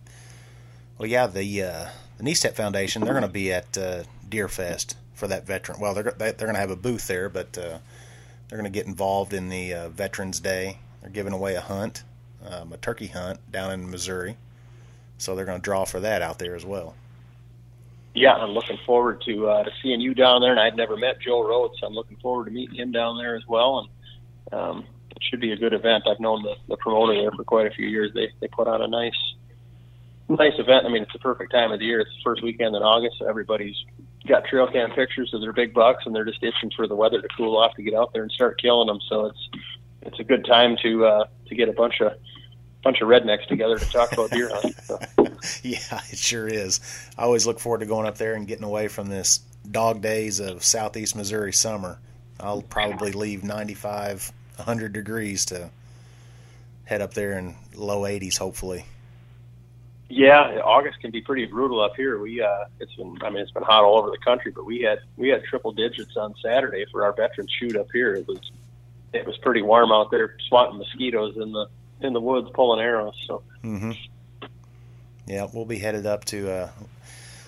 [0.99, 1.87] Well, yeah, the uh,
[2.19, 5.81] the NESTEP Foundation they're going to be at uh, Deerfest for that veteran.
[5.81, 7.79] Well, they're they're going to have a booth there, but uh,
[8.49, 10.79] they're going to get involved in the uh, Veterans Day.
[11.01, 12.05] They're giving away a hunt,
[12.47, 14.37] um, a turkey hunt down in Missouri,
[15.19, 16.95] so they're going to draw for that out there as well.
[18.15, 21.21] Yeah, I'm looking forward to uh, to seeing you down there, and I'd never met
[21.21, 23.89] Joe Rhodes, so I'm looking forward to meeting him down there as well.
[24.53, 26.05] And um, it should be a good event.
[26.07, 28.13] I've known the, the promoter there for quite a few years.
[28.15, 29.17] They they put on a nice
[30.29, 30.85] nice event.
[30.87, 32.01] I mean, it's the perfect time of the year.
[32.01, 33.77] It's the first weekend in August, so everybody's
[34.29, 37.21] got trail cam pictures of their big bucks, and they're just itching for the weather
[37.21, 38.99] to cool off to get out there and start killing them.
[39.09, 39.49] So it's
[40.03, 42.13] it's a good time to uh, to get a bunch of
[42.85, 44.75] bunch of rednecks together to talk about deer hunting.
[44.85, 44.99] So.
[45.63, 46.81] yeah, it sure is.
[47.17, 49.41] I always look forward to going up there and getting away from this
[49.71, 51.99] dog days of southeast Missouri summer.
[52.41, 55.71] I'll probably leave 95, 100 degrees to
[56.85, 58.85] head up there in low 80s, hopefully.
[60.09, 62.19] Yeah, August can be pretty brutal up here.
[62.19, 64.83] We uh, it's been I mean it's been hot all over the country, but we
[64.83, 68.15] had we had triple digits on Saturday for our veterans shoot up here.
[68.15, 68.39] It was
[69.15, 71.67] it was pretty warm out there, swatting mosquitoes in the
[72.03, 73.15] in the woods, pulling arrows.
[73.27, 73.43] So.
[73.65, 73.93] Mm-hmm.
[75.33, 76.51] Yeah, we'll be headed up to.
[76.51, 76.71] Uh,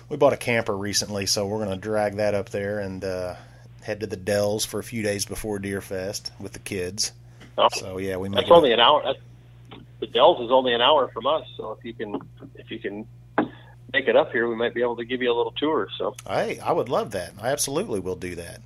[0.09, 3.35] we bought a camper recently, so we're going to drag that up there and uh,
[3.83, 7.11] head to the Dells for a few days before Deer Fest with the kids.
[7.59, 8.29] Oh, so yeah, we.
[8.29, 8.37] Might.
[8.37, 9.03] That's only an hour.
[9.05, 9.19] That's
[9.99, 12.19] the Dells is only an hour from us, so if you can
[12.55, 13.05] if you can
[13.93, 15.87] make it up here, we might be able to give you a little tour.
[15.99, 17.33] So hey, I would love that.
[17.39, 18.61] I absolutely will do that.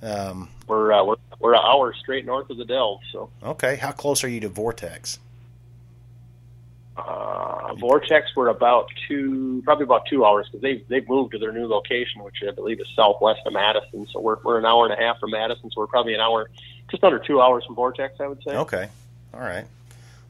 [0.00, 3.00] Um, we're uh, we're we're an hour straight north of the Dells.
[3.10, 5.18] So okay, how close are you to Vortex?
[6.96, 11.52] Uh, Vortex, we're about two, probably about two hours because they've they've moved to their
[11.52, 14.06] new location, which I believe is southwest of Madison.
[14.12, 16.50] So we're we're an hour and a half from Madison, so we're probably an hour,
[16.90, 18.52] just under two hours from Vortex, I would say.
[18.52, 18.88] Okay,
[19.32, 19.64] all right.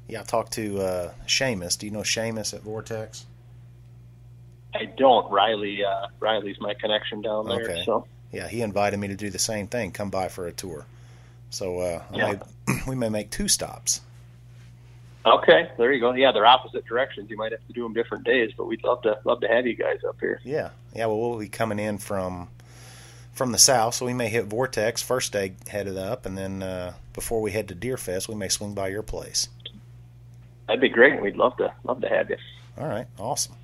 [0.07, 1.79] Yeah, I talked to uh, Seamus.
[1.79, 3.27] Do you know Seamus at Vortex?
[4.75, 5.31] I don't.
[5.31, 7.63] Riley, uh, Riley's my connection down there.
[7.63, 7.83] Okay.
[7.85, 9.93] So yeah, he invited me to do the same thing.
[9.93, 10.85] Come by for a tour.
[11.51, 12.39] So uh, yeah.
[12.67, 14.01] may, we may make two stops.
[15.25, 16.13] Okay, there you go.
[16.13, 17.29] Yeah, they're opposite directions.
[17.29, 19.67] You might have to do them different days, but we'd love to love to have
[19.67, 20.41] you guys up here.
[20.45, 21.07] Yeah, yeah.
[21.07, 22.49] Well, we'll be coming in from
[23.33, 26.95] from the south, so we may hit Vortex first day headed up, and then uh,
[27.13, 29.49] before we head to Deerfest, we may swing by your place.
[30.67, 31.21] That'd be great.
[31.21, 32.37] We'd love to love to have you.
[32.79, 33.57] All right, awesome.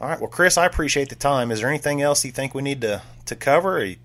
[0.00, 1.50] All right, well, Chris, I appreciate the time.
[1.50, 3.84] Is there anything else you think we need to to cover?
[3.84, 3.96] you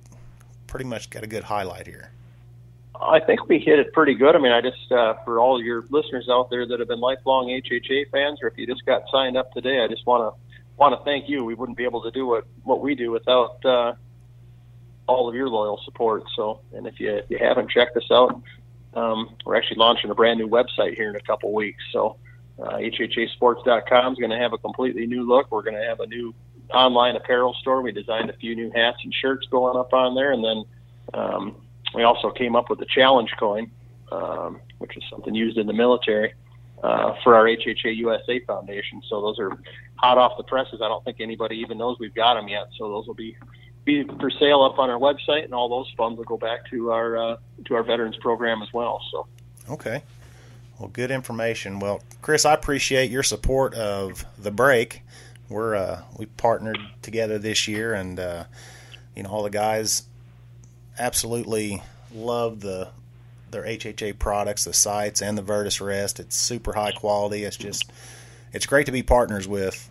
[0.65, 2.11] pretty much got a good highlight here.
[3.01, 4.35] I think we hit it pretty good.
[4.35, 7.47] I mean, I just uh, for all your listeners out there that have been lifelong
[7.47, 10.39] HHA fans, or if you just got signed up today, I just want to
[10.77, 11.43] want to thank you.
[11.43, 13.93] We wouldn't be able to do what what we do without uh,
[15.07, 16.23] all of your loyal support.
[16.35, 18.41] So, and if you if you haven't checked us out,
[18.93, 21.83] um, we're actually launching a brand new website here in a couple weeks.
[21.91, 22.17] So
[22.61, 25.51] uh, HHAsports.com is going to have a completely new look.
[25.51, 26.33] We're going to have a new
[26.73, 27.81] online apparel store.
[27.81, 30.63] We designed a few new hats and shirts going up on there, and then
[31.13, 31.55] um,
[31.93, 33.71] we also came up with the challenge coin,
[34.11, 36.33] um, which is something used in the military.
[36.83, 39.55] Uh, for our HHA USA Foundation, so those are
[39.97, 40.81] hot off the presses.
[40.81, 42.69] I don't think anybody even knows we've got them yet.
[42.75, 43.37] So those will be
[43.85, 46.91] be for sale up on our website, and all those funds will go back to
[46.91, 49.01] our uh, to our veterans program as well.
[49.11, 49.27] So,
[49.69, 50.03] okay,
[50.79, 51.79] well, good information.
[51.79, 55.03] Well, Chris, I appreciate your support of the break.
[55.49, 58.45] We're uh, we partnered together this year, and uh,
[59.15, 60.03] you know all the guys
[60.97, 61.81] absolutely
[62.13, 62.89] love the
[63.51, 66.19] their HHA products, the sights, and the Vertus Rest.
[66.19, 67.43] It's super high quality.
[67.43, 67.91] It's just
[68.53, 69.89] it's great to be partners with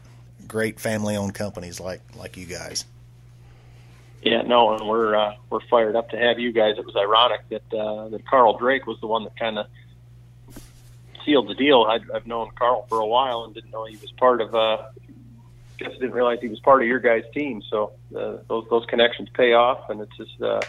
[0.48, 2.84] great family owned companies like like you guys.
[4.22, 6.76] Yeah, no, and we're uh, we're fired up to have you guys.
[6.78, 9.66] It was ironic that uh, that Carl Drake was the one that kind of
[11.24, 11.86] sealed the deal.
[11.88, 14.54] i I've known Carl for a while and didn't know he was part of.
[14.54, 14.88] Uh,
[15.78, 17.62] guess didn't realize he was part of your guys' team.
[17.70, 20.60] So uh, those those connections pay off, and it's just uh,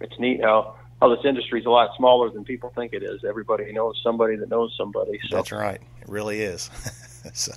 [0.00, 3.22] it's neat how how this industry is a lot smaller than people think it is.
[3.24, 5.20] Everybody knows somebody that knows somebody.
[5.28, 5.36] So.
[5.36, 5.80] That's right.
[6.00, 6.70] It really is.
[7.34, 7.52] so,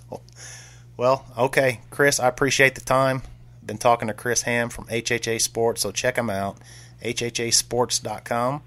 [0.98, 3.22] well, okay, Chris, I appreciate the time.
[3.66, 6.58] Been talking to Chris Hamm from HHA Sports, so check him out,
[7.02, 8.64] hhasports.com.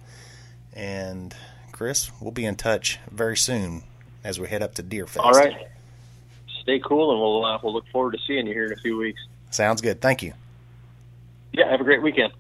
[0.75, 1.35] And
[1.73, 3.83] Chris, we'll be in touch very soon
[4.25, 5.25] as we head up to Deer Fest.
[5.25, 5.69] All right.
[6.63, 8.97] Stay cool, and we'll uh, we'll look forward to seeing you here in a few
[8.97, 9.21] weeks.
[9.51, 10.01] Sounds good.
[10.01, 10.33] Thank you.
[11.53, 12.33] Yeah, have a great weekend.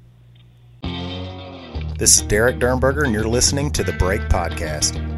[1.98, 5.11] This is Derek Dernberger, and you're listening to the Break Podcast.